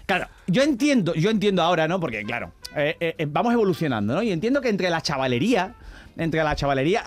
Claro, 0.06 0.26
yo 0.46 0.62
entiendo, 0.62 1.14
yo 1.14 1.30
entiendo 1.30 1.62
ahora, 1.62 1.88
¿no? 1.88 1.98
Porque, 2.00 2.22
claro, 2.24 2.52
eh, 2.76 3.26
vamos 3.28 3.52
evolucionando, 3.52 4.14
¿no? 4.14 4.22
Y 4.22 4.30
entiendo 4.32 4.60
que 4.60 4.68
entre 4.68 4.88
la 4.90 5.00
chavalería, 5.00 5.74
entre 6.16 6.42
la 6.42 6.56
chavalería, 6.56 7.02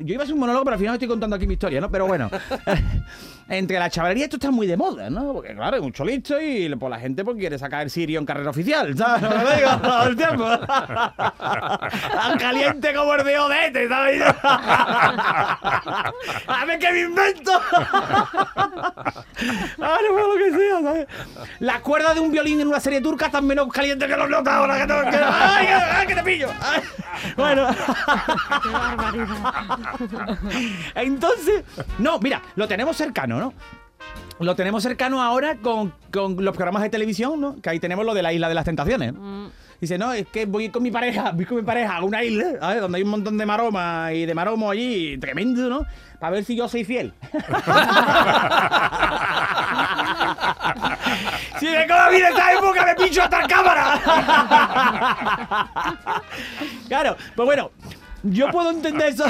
yo 0.00 0.14
iba 0.14 0.22
a 0.22 0.24
hacer 0.24 0.34
un 0.34 0.40
monólogo, 0.40 0.64
pero 0.64 0.74
al 0.74 0.80
final 0.80 0.94
estoy 0.94 1.08
contando 1.08 1.36
aquí 1.36 1.46
mi 1.46 1.54
historia, 1.54 1.80
¿no? 1.80 1.90
Pero 1.90 2.06
bueno, 2.06 2.30
entre 3.52 3.78
la 3.78 3.88
chavalería 3.90 4.24
esto 4.24 4.36
está 4.36 4.50
muy 4.50 4.66
de 4.66 4.76
moda, 4.76 5.08
¿no? 5.10 5.32
Porque, 5.34 5.54
claro, 5.54 5.76
hay 5.76 5.82
mucho 5.82 6.04
listo 6.04 6.40
y 6.40 6.74
pues, 6.74 6.90
la 6.90 6.98
gente 6.98 7.24
pues, 7.24 7.36
quiere 7.36 7.56
sacar 7.58 7.82
el 7.82 7.90
sirio 7.90 8.18
en 8.18 8.26
carrera 8.26 8.50
oficial, 8.50 8.96
¿sabes? 8.96 9.22
Lo 9.22 9.28
que 9.30 9.56
digo 9.56 9.70
todo 9.82 10.02
el 10.08 10.16
tiempo. 10.16 10.58
Tan 10.66 12.38
caliente 12.38 12.92
como 12.94 13.14
el 13.14 13.24
de 13.24 13.38
Odete, 13.38 13.88
¿sabes? 13.88 14.22
A 14.42 16.12
ver 16.66 16.78
qué 16.78 16.92
me 16.92 17.00
invento. 17.02 17.52
Ah, 19.80 19.98
no 20.02 20.08
puedo 20.12 20.36
lo 20.36 20.44
que 20.44 20.50
sea, 20.50 20.82
¿sabes? 20.82 21.06
La 21.60 21.80
cuerda 21.80 22.12
de 22.14 22.20
un 22.20 22.30
violín 22.32 22.60
en 22.60 22.68
una 22.68 22.80
serie 22.80 23.00
turca 23.00 23.26
está 23.26 23.40
menos 23.40 23.68
caliente 23.68 24.06
que 24.06 24.16
los 24.16 24.28
notas 24.30 24.54
ahora 24.54 24.76
que, 24.78 24.86
te- 24.86 25.10
que- 25.10 25.16
¡Ay, 25.24 25.66
que- 25.66 25.72
ay, 25.72 26.06
que 26.06 26.14
te 26.14 26.22
pillo! 26.22 26.48
Ay. 26.60 26.80
Bueno. 27.36 27.66
Qué 28.62 28.68
barbaridad. 28.68 29.56
Entonces, 30.94 31.64
no, 31.98 32.18
mira, 32.18 32.42
lo 32.56 32.66
tenemos 32.68 32.96
cercano, 32.96 33.38
¿no? 33.38 33.41
Lo 34.38 34.56
tenemos 34.56 34.82
cercano 34.82 35.22
ahora 35.22 35.56
con, 35.56 35.92
con 36.12 36.44
los 36.44 36.54
programas 36.54 36.82
de 36.82 36.90
televisión, 36.90 37.40
¿no? 37.40 37.60
Que 37.60 37.70
ahí 37.70 37.80
tenemos 37.80 38.04
lo 38.04 38.14
de 38.14 38.22
la 38.22 38.32
isla 38.32 38.48
de 38.48 38.54
las 38.54 38.64
tentaciones. 38.64 39.14
Dice, 39.82 39.98
no, 39.98 40.12
es 40.12 40.26
que 40.28 40.46
voy 40.46 40.68
con 40.68 40.84
mi 40.84 40.92
pareja, 40.92 41.32
voy 41.32 41.44
con 41.44 41.56
mi 41.56 41.64
pareja 41.64 41.96
a 41.96 42.04
una 42.04 42.22
isla, 42.22 42.52
¿sabes? 42.60 42.80
Donde 42.80 42.98
hay 42.98 43.02
un 43.02 43.10
montón 43.10 43.36
de 43.36 43.44
maromas 43.44 44.12
y 44.12 44.26
de 44.26 44.32
maromo 44.32 44.70
allí, 44.70 45.18
tremendo, 45.18 45.68
¿no? 45.68 45.84
Para 46.20 46.34
ver 46.34 46.44
si 46.44 46.54
yo 46.54 46.68
soy 46.68 46.84
fiel. 46.84 47.12
si 51.58 51.66
me 51.66 51.84
como 51.88 52.10
bien 52.10 52.26
esta 52.26 52.52
época, 52.52 52.86
me 52.86 52.94
pincho 52.94 53.24
hasta 53.24 53.44
cámara. 53.48 53.98
claro, 56.86 57.16
pues 57.34 57.46
bueno. 57.46 57.72
Yo 58.22 58.48
puedo 58.50 58.70
entender 58.70 59.08
eso. 59.08 59.24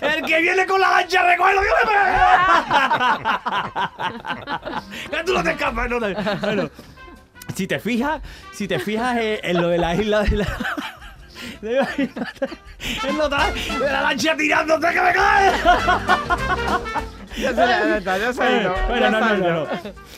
El 0.00 0.24
que 0.24 0.40
viene 0.40 0.66
con 0.66 0.80
la 0.80 0.90
lancha 0.90 1.22
recuerdo. 1.22 1.60
que 5.10 5.24
tú 5.24 5.32
no 5.34 5.42
te 5.44 5.50
escapas, 5.52 5.88
no 5.88 6.00
Bueno, 6.40 6.70
si 7.54 7.66
te 7.66 7.78
fijas, 7.78 8.20
si 8.52 8.66
te 8.66 8.78
fijas 8.78 9.16
en 9.20 9.60
lo 9.60 9.68
de 9.68 9.78
la 9.78 9.94
isla 9.94 10.22
de 10.22 10.36
la. 10.36 10.46
En 11.62 13.16
lo 13.16 13.28
de 13.28 13.92
la 13.92 14.02
lancha 14.02 14.36
tirándote 14.36 14.88
que 14.92 15.00
me 15.00 15.12
cae. 15.12 15.52
Ya 17.36 17.50
se 17.50 17.56
ya 17.56 18.44
ha 18.44 18.60
ido. 18.60 18.74
Bueno, 18.88 19.00
ya 19.00 19.10
no, 19.10 19.18
está, 19.18 19.36
no, 19.36 19.44
ya. 19.44 19.52
no, 19.52 19.64
no. 19.64 19.68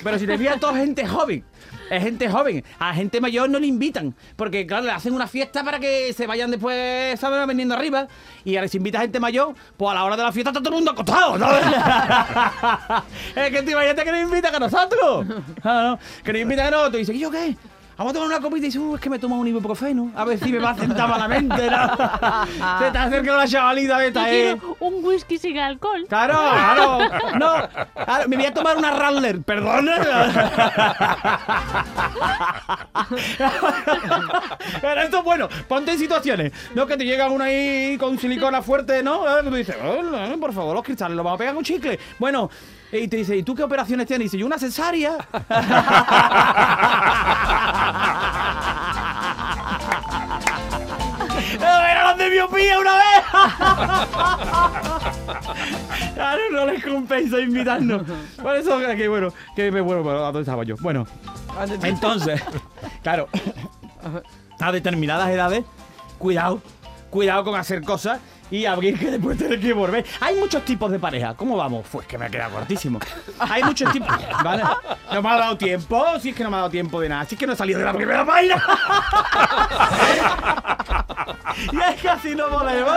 Pero 0.02 0.18
si 0.18 0.26
te 0.26 0.38
fijas, 0.38 0.60
toda 0.60 0.74
gente 0.76 1.06
joven. 1.06 1.44
Es 1.90 2.02
gente 2.02 2.28
joven. 2.28 2.64
A 2.78 2.94
gente 2.94 3.20
mayor 3.20 3.48
no 3.50 3.58
le 3.58 3.66
invitan. 3.66 4.14
Porque, 4.36 4.66
claro, 4.66 4.84
le 4.84 4.92
hacen 4.92 5.12
una 5.12 5.26
fiesta 5.26 5.62
para 5.62 5.78
que 5.78 6.12
se 6.12 6.26
vayan 6.26 6.50
después, 6.50 7.18
¿sabes? 7.20 7.46
Vendiendo 7.46 7.74
arriba. 7.74 8.08
Y 8.44 8.56
ahora 8.56 8.68
si 8.68 8.78
invita 8.78 9.00
gente 9.00 9.20
mayor, 9.20 9.54
pues 9.76 9.90
a 9.90 9.94
la 9.94 10.04
hora 10.04 10.16
de 10.16 10.22
la 10.22 10.32
fiesta 10.32 10.50
está 10.50 10.60
todo 10.60 10.70
el 10.70 10.76
mundo 10.76 10.92
acostado, 10.92 11.38
¿sabes? 11.38 11.64
es 13.36 13.50
que 13.50 13.62
te 13.62 13.72
imagínate 13.72 14.04
que 14.04 14.12
nos 14.12 14.20
invitan 14.20 14.54
a 14.54 14.58
nosotros. 14.58 15.26
Ah, 15.62 15.98
no, 15.98 16.22
Que 16.24 16.32
nos 16.32 16.42
invitan 16.42 16.66
a 16.66 16.70
nosotros. 16.70 16.94
Y 16.94 16.98
dice, 16.98 17.14
¿y 17.14 17.18
yo 17.20 17.30
qué? 17.30 17.56
Vamos 17.96 18.10
a 18.10 18.14
tomar 18.14 18.28
una 18.28 18.40
copita 18.40 18.58
y 18.58 18.68
dice, 18.70 18.78
uh, 18.78 18.96
es 18.96 19.00
que 19.00 19.08
me 19.08 19.18
tomo 19.18 19.38
un 19.38 19.46
ibuprofeno. 19.46 20.10
A 20.16 20.24
ver 20.24 20.38
si 20.38 20.50
me 20.52 20.58
va 20.58 20.70
a 20.70 20.74
sentar 20.76 21.08
malamente, 21.08 21.70
¿no? 21.70 21.96
Se 22.80 22.90
te 22.90 22.98
acerca 22.98 23.36
la 23.36 23.46
chavalita 23.46 24.04
esta, 24.04 24.32
¿eh? 24.32 24.56
un 24.80 25.04
whisky 25.04 25.38
sin 25.38 25.58
alcohol. 25.58 26.04
Claro, 26.08 26.34
claro. 26.34 26.98
No, 27.38 27.54
claro, 28.04 28.28
me 28.28 28.36
voy 28.36 28.46
a 28.46 28.54
tomar 28.54 28.76
una 28.76 28.90
Rattler, 28.90 29.40
perdona. 29.42 29.94
Pero 34.80 35.00
esto 35.02 35.18
es 35.18 35.24
bueno, 35.24 35.48
ponte 35.68 35.92
en 35.92 35.98
situaciones. 35.98 36.52
No 36.74 36.86
que 36.86 36.96
te 36.96 37.04
llega 37.04 37.28
uno 37.30 37.44
ahí 37.44 37.96
con 37.98 38.18
silicona 38.18 38.62
fuerte, 38.62 39.02
¿no? 39.02 39.26
Eh, 39.38 39.42
Tú 39.44 39.50
dices, 39.54 39.76
"Oh, 39.82 40.02
no, 40.02 40.38
por 40.40 40.52
favor, 40.52 40.74
los 40.74 40.84
cristales 40.84 41.16
los 41.16 41.24
vamos 41.24 41.36
a 41.36 41.38
pegar 41.38 41.54
con 41.54 41.64
chicle. 41.64 41.98
Bueno, 42.18 42.50
y 42.92 43.08
te 43.08 43.16
dice, 43.18 43.36
¿y 43.36 43.42
tú 43.42 43.54
qué 43.54 43.62
operaciones 43.62 44.06
tienes? 44.06 44.22
Y 44.22 44.26
dice, 44.26 44.38
yo 44.38 44.46
una 44.46 44.58
cesárea. 44.58 45.16
¡Era 51.56 52.10
los 52.10 52.18
de 52.18 52.30
miopía 52.30 52.78
una 52.78 52.96
vez! 52.96 53.04
Claro, 56.14 56.42
no 56.52 56.66
les 56.66 56.84
compensa 56.84 57.40
invitarnos. 57.40 58.02
Por 58.40 58.56
eso 58.56 58.78
que 58.78 59.08
bueno, 59.08 59.32
que 59.56 59.72
me 59.72 59.80
bueno, 59.80 60.08
¿a 60.10 60.26
dónde 60.26 60.40
estaba 60.40 60.62
yo? 60.62 60.76
Bueno, 60.80 61.06
entonces, 61.82 62.40
claro, 63.02 63.28
a 64.60 64.72
determinadas 64.72 65.30
edades, 65.30 65.64
cuidado, 66.18 66.62
cuidado 67.10 67.44
con 67.44 67.56
hacer 67.56 67.82
cosas 67.82 68.20
y 68.50 68.66
abrir 68.66 68.98
que 68.98 69.10
después 69.10 69.38
tener 69.38 69.60
que 69.60 69.72
volver. 69.72 70.04
Hay 70.20 70.36
muchos 70.36 70.64
tipos 70.64 70.90
de 70.90 70.98
pareja. 70.98 71.34
¿Cómo 71.34 71.56
vamos? 71.56 71.86
Pues 71.90 72.06
que 72.06 72.18
me 72.18 72.26
ha 72.26 72.30
quedado 72.30 72.54
cortísimo. 72.54 72.98
Hay 73.38 73.62
muchos 73.62 73.92
tipos. 73.92 74.08
¿Vale? 74.42 74.62
No 75.12 75.22
me 75.22 75.28
ha 75.30 75.36
dado 75.36 75.56
tiempo. 75.56 76.04
Si 76.20 76.30
es 76.30 76.36
que 76.36 76.44
no 76.44 76.50
me 76.50 76.56
ha 76.56 76.60
dado 76.60 76.70
tiempo 76.70 77.00
de 77.00 77.08
nada. 77.08 77.24
Si 77.24 77.34
es 77.34 77.38
que 77.38 77.46
no 77.46 77.52
he 77.52 77.56
salido 77.56 77.78
de 77.78 77.84
la 77.84 77.92
primera 77.92 78.24
página. 78.24 78.62
y 81.72 81.76
es 81.80 82.00
que 82.00 82.08
así 82.08 82.34
no 82.34 82.48
volvemos. 82.50 82.92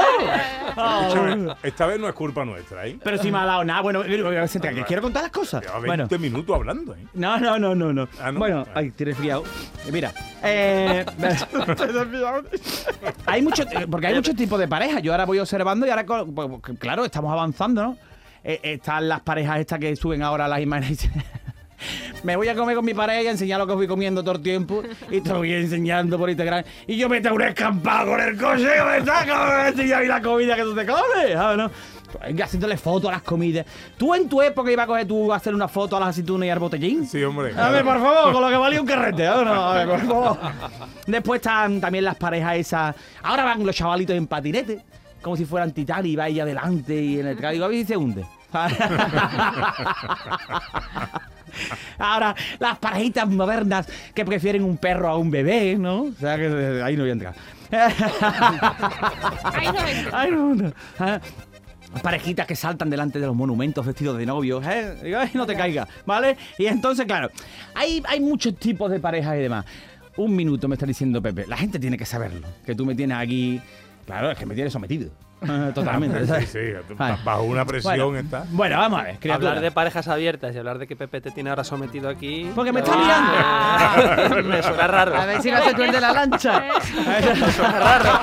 Ah, 0.75 1.05
Escúchame, 1.07 1.53
esta 1.63 1.85
vez 1.87 1.99
no 1.99 2.07
es 2.07 2.13
culpa 2.13 2.45
nuestra, 2.45 2.85
¿eh? 2.85 2.97
pero 3.03 3.17
si 3.17 3.31
me 3.31 3.39
ha 3.39 3.45
dado 3.45 3.63
nada. 3.63 3.81
Bueno, 3.81 4.03
que 4.03 4.83
quiero 4.87 5.01
contar 5.01 5.23
las 5.23 5.31
cosas. 5.31 5.61
Lleva 5.61 5.79
20 5.79 6.05
Bueno. 6.05 6.21
minutos 6.21 6.55
hablando, 6.55 6.93
¿eh? 6.93 7.05
No, 7.13 7.39
no, 7.39 7.57
no, 7.57 7.73
no, 7.75 7.93
no. 7.93 8.07
Ah, 8.21 8.31
¿no? 8.31 8.39
Bueno, 8.39 8.59
Vale. 8.59 8.71
ay, 8.75 8.91
tienes 8.91 9.17
fiado. 9.17 9.43
Mira, 9.91 10.13
eh, 10.43 11.05
hay 13.25 13.41
muchos, 13.41 13.65
porque 13.89 14.07
hay 14.07 14.15
muchos 14.15 14.35
tipos 14.35 14.59
de 14.59 14.67
parejas. 14.67 15.01
Yo 15.01 15.11
ahora 15.11 15.25
voy 15.25 15.39
observando 15.47 15.85
y 15.85 15.89
ahora, 15.89 16.05
pues, 16.05 16.25
pues, 16.61 16.79
claro, 16.79 17.05
estamos 17.05 17.31
avanzando, 17.31 17.83
¿no? 17.83 17.97
Eh, 18.43 18.59
están 18.63 19.07
las 19.07 19.21
parejas 19.21 19.59
estas 19.59 19.79
que 19.79 19.95
suben 19.95 20.21
ahora 20.21 20.47
las 20.47 20.59
imágenes. 20.61 21.09
Me 22.23 22.35
voy 22.35 22.47
a 22.47 22.55
comer 22.55 22.75
con 22.75 22.83
mi 22.83 22.93
pareja 22.95 23.21
y 23.21 23.27
enseñar 23.27 23.59
lo 23.59 23.67
que 23.67 23.73
voy 23.73 23.87
comiendo 23.87 24.23
todo 24.23 24.35
el 24.35 24.41
tiempo 24.41 24.81
y 25.11 25.21
te 25.21 25.29
lo 25.29 25.37
voy 25.37 25.53
enseñando 25.53 26.17
por 26.17 26.29
Instagram. 26.29 26.63
Y 26.87 26.97
yo 26.97 27.07
me 27.07 27.21
tengo 27.21 27.35
un 27.35 27.43
escampado 27.43 28.11
con 28.11 28.19
el 28.19 28.35
coche 28.35 28.63
que 28.67 28.83
me 28.99 29.05
saca 29.05 29.71
y 29.77 29.87
ya 29.87 29.99
vi 29.99 30.07
la 30.07 30.19
comida 30.19 30.55
que 30.55 30.63
tú 30.63 30.73
te 30.73 30.85
comes, 30.87 31.33
¿sabes? 31.33 31.57
¿no? 31.59 31.69
Venga, 32.25 32.45
haciéndole 32.45 32.77
fotos 32.77 33.09
a 33.09 33.13
las 33.13 33.21
comidas. 33.21 33.65
¿Tú 33.95 34.15
en 34.15 34.27
tu 34.27 34.41
época 34.41 34.71
ibas 34.71 34.85
a 34.85 34.87
coger 34.87 35.07
tú 35.07 35.31
a 35.31 35.35
hacer 35.35 35.53
una 35.53 35.67
foto 35.67 35.97
a 35.97 35.99
las 35.99 36.09
aceitunas 36.09 36.47
y 36.47 36.49
al 36.49 36.57
botellín? 36.57 37.05
Sí, 37.05 37.23
hombre. 37.23 37.53
A 37.55 37.69
ver, 37.69 37.83
por 37.83 37.99
favor, 38.01 38.33
con 38.33 38.41
lo 38.41 38.49
que 38.49 38.55
valía 38.55 38.81
un 38.81 38.87
carrete. 38.87 39.27
A 39.27 39.73
ver, 39.73 39.87
por 39.87 39.99
favor. 40.07 40.37
Después 41.05 41.39
están 41.41 41.79
también 41.79 42.05
las 42.05 42.15
parejas 42.15 42.55
esas. 42.55 42.95
Ahora 43.21 43.43
van 43.43 43.63
los 43.63 43.75
chavalitos 43.75 44.15
en 44.15 44.25
patinete, 44.25 44.81
como 45.21 45.35
si 45.37 45.45
fueran 45.45 45.71
titanes 45.71 46.11
y 46.11 46.15
va 46.15 46.25
ahí 46.25 46.39
adelante 46.39 47.01
y 47.01 47.19
en 47.19 47.27
el 47.27 47.37
digo, 47.37 47.65
a 47.65 47.67
ver 47.67 47.77
si 47.77 47.85
se 47.85 47.97
hunde. 47.97 48.25
Ahora, 51.97 52.35
las 52.59 52.77
parejitas 52.77 53.27
modernas 53.27 53.87
que 54.13 54.23
prefieren 54.23 54.63
un 54.63 54.77
perro 54.77 55.09
a 55.09 55.17
un 55.17 55.31
bebé, 55.31 55.75
¿no? 55.77 56.03
O 56.03 56.11
sea, 56.13 56.37
que 56.37 56.81
ahí 56.83 56.95
no 56.95 57.03
voy 57.03 57.09
a 57.09 57.13
entrar. 57.13 57.35
Ahí 60.13 60.31
no. 60.31 60.71
Ah, 60.99 61.19
Parejitas 62.01 62.45
que 62.45 62.55
saltan 62.55 62.89
delante 62.89 63.17
de 63.19 63.25
los 63.25 63.35
monumentos 63.35 63.85
vestidos 63.85 64.17
de 64.17 64.25
novios, 64.25 64.65
¿eh? 64.67 64.97
Digo, 65.03 65.19
"Ay, 65.19 65.29
no 65.33 65.45
te 65.45 65.55
caigas, 65.55 65.87
¿vale? 66.05 66.37
Y 66.57 66.65
entonces, 66.65 67.05
claro, 67.05 67.31
hay, 67.73 68.03
hay 68.07 68.19
muchos 68.19 68.57
tipos 68.57 68.91
de 68.91 68.99
parejas 68.99 69.37
y 69.37 69.39
demás. 69.39 69.65
Un 70.17 70.35
minuto 70.35 70.67
me 70.67 70.75
está 70.75 70.85
diciendo 70.85 71.21
Pepe. 71.21 71.45
La 71.47 71.55
gente 71.57 71.79
tiene 71.79 71.97
que 71.97 72.05
saberlo. 72.05 72.45
Que 72.65 72.75
tú 72.75 72.85
me 72.85 72.93
tienes 72.93 73.17
aquí. 73.17 73.61
Claro, 74.07 74.31
es 74.31 74.37
que 74.39 74.45
me 74.45 74.55
tienes 74.55 74.71
sometido. 74.71 75.11
Totalmente. 75.75 76.21
Sí, 76.21 76.27
¿sabes? 76.27 76.49
sí, 76.49 76.59
bajo 77.23 77.43
una 77.43 77.65
presión 77.65 77.95
Bueno, 77.99 78.17
está. 78.17 78.45
Bueno, 78.49 78.77
vamos 78.77 79.01
a 79.01 79.03
ver, 79.03 79.19
criatura. 79.19 79.49
Hablar 79.49 79.63
de 79.63 79.71
parejas 79.71 80.07
abiertas 80.07 80.55
y 80.55 80.57
hablar 80.57 80.79
de 80.79 80.87
que 80.87 80.95
Pepe 80.95 81.21
te 81.21 81.29
tiene 81.29 81.49
ahora 81.51 81.63
sometido 81.63 82.09
aquí. 82.09 82.49
Porque 82.55 82.71
me 82.71 82.79
está 82.79 82.93
Ah, 82.95 84.29
me 84.43 84.63
suena 84.63 84.87
raro. 84.87 85.15
A 85.15 85.25
ver 85.25 85.41
si 85.41 85.51
no 85.51 85.61
se 85.61 85.73
tuerde 85.73 86.01
la 86.01 86.13
lancha. 86.13 86.63
Me 87.05 87.51
suena 87.51 87.79
raro. 87.79 88.19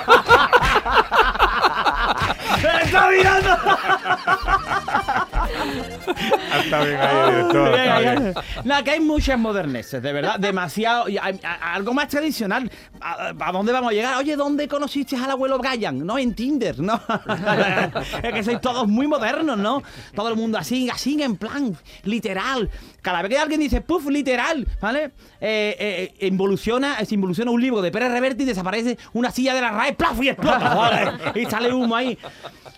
Está 6.08 6.84
bien 6.84 7.00
ahí, 7.00 7.30
director. 7.34 7.74
está 7.78 7.98
bien. 8.00 8.34
Nada, 8.64 8.82
que 8.82 8.90
hay 8.92 9.00
muchas 9.00 9.38
moderneces, 9.38 10.02
de 10.02 10.12
verdad, 10.12 10.38
demasiado. 10.38 11.08
y 11.08 11.18
hay- 11.18 11.40
a- 11.42 11.74
algo 11.74 11.92
más 11.94 12.08
tradicional. 12.08 12.70
¿A, 13.00 13.32
a 13.38 13.52
dónde 13.52 13.72
vamos 13.72 13.90
a 13.90 13.94
llegar? 13.94 14.16
Oye, 14.16 14.36
¿dónde 14.36 14.66
conociste 14.68 15.16
al 15.16 15.30
abuelo 15.30 15.58
Brian? 15.58 16.04
No, 16.06 16.18
en 16.18 16.34
Tinder, 16.34 16.78
¿no? 16.80 17.00
es 18.22 18.32
que 18.32 18.42
sois 18.44 18.60
todos 18.60 18.86
muy 18.88 19.06
modernos, 19.06 19.58
¿no? 19.58 19.82
Todo 20.14 20.28
el 20.28 20.36
mundo 20.36 20.58
así, 20.58 20.88
así, 20.90 21.22
en 21.22 21.36
plan, 21.36 21.76
literal. 22.04 22.70
Cada 23.02 23.22
vez 23.22 23.30
que 23.30 23.38
alguien 23.38 23.60
dice, 23.60 23.80
puff, 23.80 24.06
literal, 24.08 24.66
¿vale? 24.80 25.12
Eh, 25.40 25.76
eh, 26.20 26.26
involuciona, 26.26 27.04
se 27.04 27.14
involuciona 27.14 27.50
un 27.50 27.60
libro 27.60 27.82
de 27.82 27.90
Pérez 27.90 28.10
Reverte 28.10 28.42
y 28.44 28.46
desaparece 28.46 28.96
una 29.12 29.30
silla 29.30 29.54
de 29.54 29.60
la 29.60 29.70
RAE, 29.70 29.92
¡plaf! 29.94 30.22
y 30.22 30.28
explota, 30.30 30.74
¿vale? 30.74 31.40
Y 31.40 31.44
sale 31.46 31.72
humo 31.72 31.94
ahí. 31.96 32.18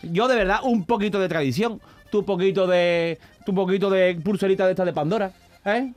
Yo, 0.02 0.26
de 0.28 0.36
verdad, 0.36 0.60
un 0.64 0.84
poquito 0.84 1.20
de 1.20 1.28
tradición, 1.28 1.80
tu 2.10 2.24
poquito 2.24 2.66
de. 2.66 3.18
tu 3.44 3.54
poquito 3.54 3.90
de 3.90 4.18
pulserita 4.22 4.64
de 4.66 4.72
esta 4.72 4.84
de 4.84 4.92
Pandora, 4.92 5.32
¿eh? 5.64 5.92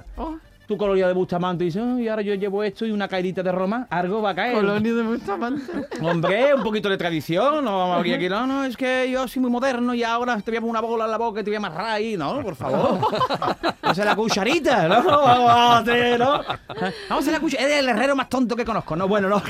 Tu 0.70 0.78
colonia 0.78 1.08
de 1.08 1.14
Bustamante 1.14 1.64
y 1.64 1.68
dices, 1.68 1.82
"Ay, 1.84 2.08
ahora 2.10 2.22
yo 2.22 2.36
llevo 2.36 2.64
esto 2.64 2.86
y 2.86 2.92
una 2.92 3.08
caidita 3.08 3.42
de 3.42 3.52
Roma, 3.52 3.88
algo 3.90 4.22
va 4.22 4.30
a 4.30 4.36
caer. 4.36 4.54
Colonia 4.54 4.94
de 4.94 5.02
Bustamante. 5.02 5.64
Hombre, 6.04 6.54
un 6.54 6.62
poquito 6.62 6.88
de 6.90 6.96
tradición, 6.96 7.66
no 7.66 7.80
vamos 7.80 8.02
aquí, 8.02 8.14
aquí, 8.14 8.30
no, 8.30 8.46
no, 8.46 8.64
es 8.64 8.78
que 8.78 9.10
yo 9.12 9.28
soy 9.28 9.42
muy 9.42 9.50
moderno 9.50 9.96
y 9.96 10.04
ahora 10.04 10.38
te 10.40 10.52
voy 10.52 10.58
a 10.58 10.62
poner 10.62 10.70
una 10.70 10.82
bola 10.82 11.06
en 11.06 11.12
la 11.12 11.18
boca 11.18 11.42
y 11.42 11.44
te 11.44 11.50
voy 11.50 11.56
a 11.56 11.58
amarrar 11.58 11.86
ahí, 11.88 12.16
no, 12.16 12.40
por 12.44 12.56
favor. 12.56 13.00
Vamos 13.02 13.68
a 13.82 13.90
hacer 13.90 14.06
la 14.06 14.16
cucharita, 14.16 14.88
¿no? 14.88 15.02
Vamos 15.24 15.50
a 15.50 15.78
hacer, 15.80 16.20
¿no? 16.20 16.32
Vamos 16.34 16.94
a 17.10 17.16
hacer 17.18 17.34
la 17.34 17.40
cucharita. 17.40 17.68
Es 17.68 17.80
el 17.80 17.90
herrero 17.90 18.16
más 18.16 18.30
tonto 18.30 18.56
que 18.56 18.64
conozco, 18.64 18.96
¿no? 18.96 19.08
Bueno, 19.08 19.28
no. 19.28 19.42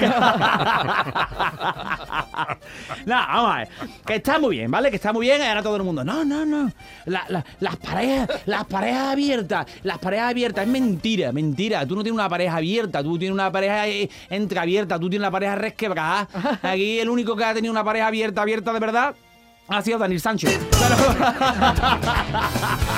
no, 3.06 3.16
vamos 3.16 3.52
a 3.52 3.58
ver. 3.58 3.68
Que 4.06 4.16
está 4.16 4.40
muy 4.40 4.56
bien, 4.58 4.72
¿vale? 4.72 4.90
Que 4.90 4.96
está 4.96 5.12
muy 5.14 5.26
bien. 5.28 5.42
y 5.42 5.46
Ahora 5.46 5.62
todo 5.64 5.76
el 5.76 5.84
mundo, 5.84 6.04
no, 6.06 6.24
no, 6.24 6.46
no. 6.46 6.72
La- 7.08 7.26
la- 7.28 7.44
las 7.60 7.76
parejas, 7.76 8.30
las 8.46 8.64
parejas 8.66 9.08
abiertas, 9.12 9.66
las 9.84 9.98
parejas 9.98 10.30
abiertas, 10.32 10.64
es 10.66 10.70
mentira, 10.72 11.09
mentira. 11.32 11.86
Tú 11.86 11.96
no 11.96 12.04
tienes 12.04 12.20
una 12.20 12.30
pareja 12.30 12.58
abierta, 12.58 13.04
tú 13.04 13.18
tienes 13.18 13.34
una 13.34 13.52
pareja 13.52 13.88
eh, 13.88 14.10
entreabierta, 14.30 15.00
tú 15.00 15.10
tienes 15.10 15.24
una 15.24 15.32
pareja 15.32 15.56
resquebrada. 15.56 16.28
Aquí 16.62 17.00
el 17.00 17.10
único 17.10 17.36
que 17.36 17.44
ha 17.44 17.54
tenido 17.54 17.72
una 17.72 17.84
pareja 17.84 18.08
abierta, 18.08 18.42
abierta 18.42 18.74
de 18.74 18.80
verdad, 18.80 19.16
ha 19.68 19.82
sido 19.82 19.98
Daniel 19.98 20.22
Sánchez. 20.22 20.60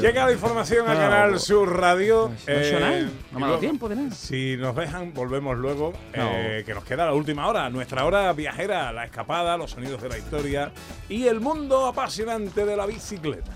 Llega 0.00 0.26
la 0.26 0.32
información 0.32 0.88
al 0.88 0.96
Ah, 0.96 1.00
canal 1.00 1.22
bueno. 1.30 1.38
Sur 1.38 1.76
Radio. 1.78 2.30
No 2.46 2.54
me 2.54 2.54
ha 2.54 2.68
dado 2.68 3.38
luego, 3.38 3.58
tiempo 3.58 3.88
de 3.88 3.96
nada. 3.96 4.10
Si 4.12 4.56
nos 4.56 4.74
dejan, 4.76 5.12
volvemos 5.14 5.56
luego. 5.56 5.92
No. 6.16 6.30
eh, 6.32 6.62
que 6.64 6.74
nos 6.74 6.84
queda 6.84 7.06
la 7.06 7.14
última 7.14 7.46
hora, 7.46 7.68
nuestra 7.70 8.04
hora 8.04 8.32
viajera, 8.32 8.92
la 8.92 9.04
escapada, 9.04 9.56
los 9.56 9.70
sonidos 9.72 10.00
de 10.02 10.08
la 10.08 10.18
historia 10.18 10.72
y 11.08 11.26
el 11.26 11.40
mundo 11.40 11.86
apasionante 11.86 12.64
de 12.64 12.76
la 12.76 12.86
bicicleta. 12.86 13.52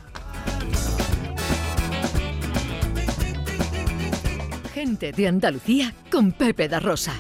Gente 4.75 5.13
de 5.13 5.29
Andalucía 5.29 5.93
con 6.11 6.33
Pepe 6.33 6.69
da 6.69 6.81
Rosa. 6.81 7.13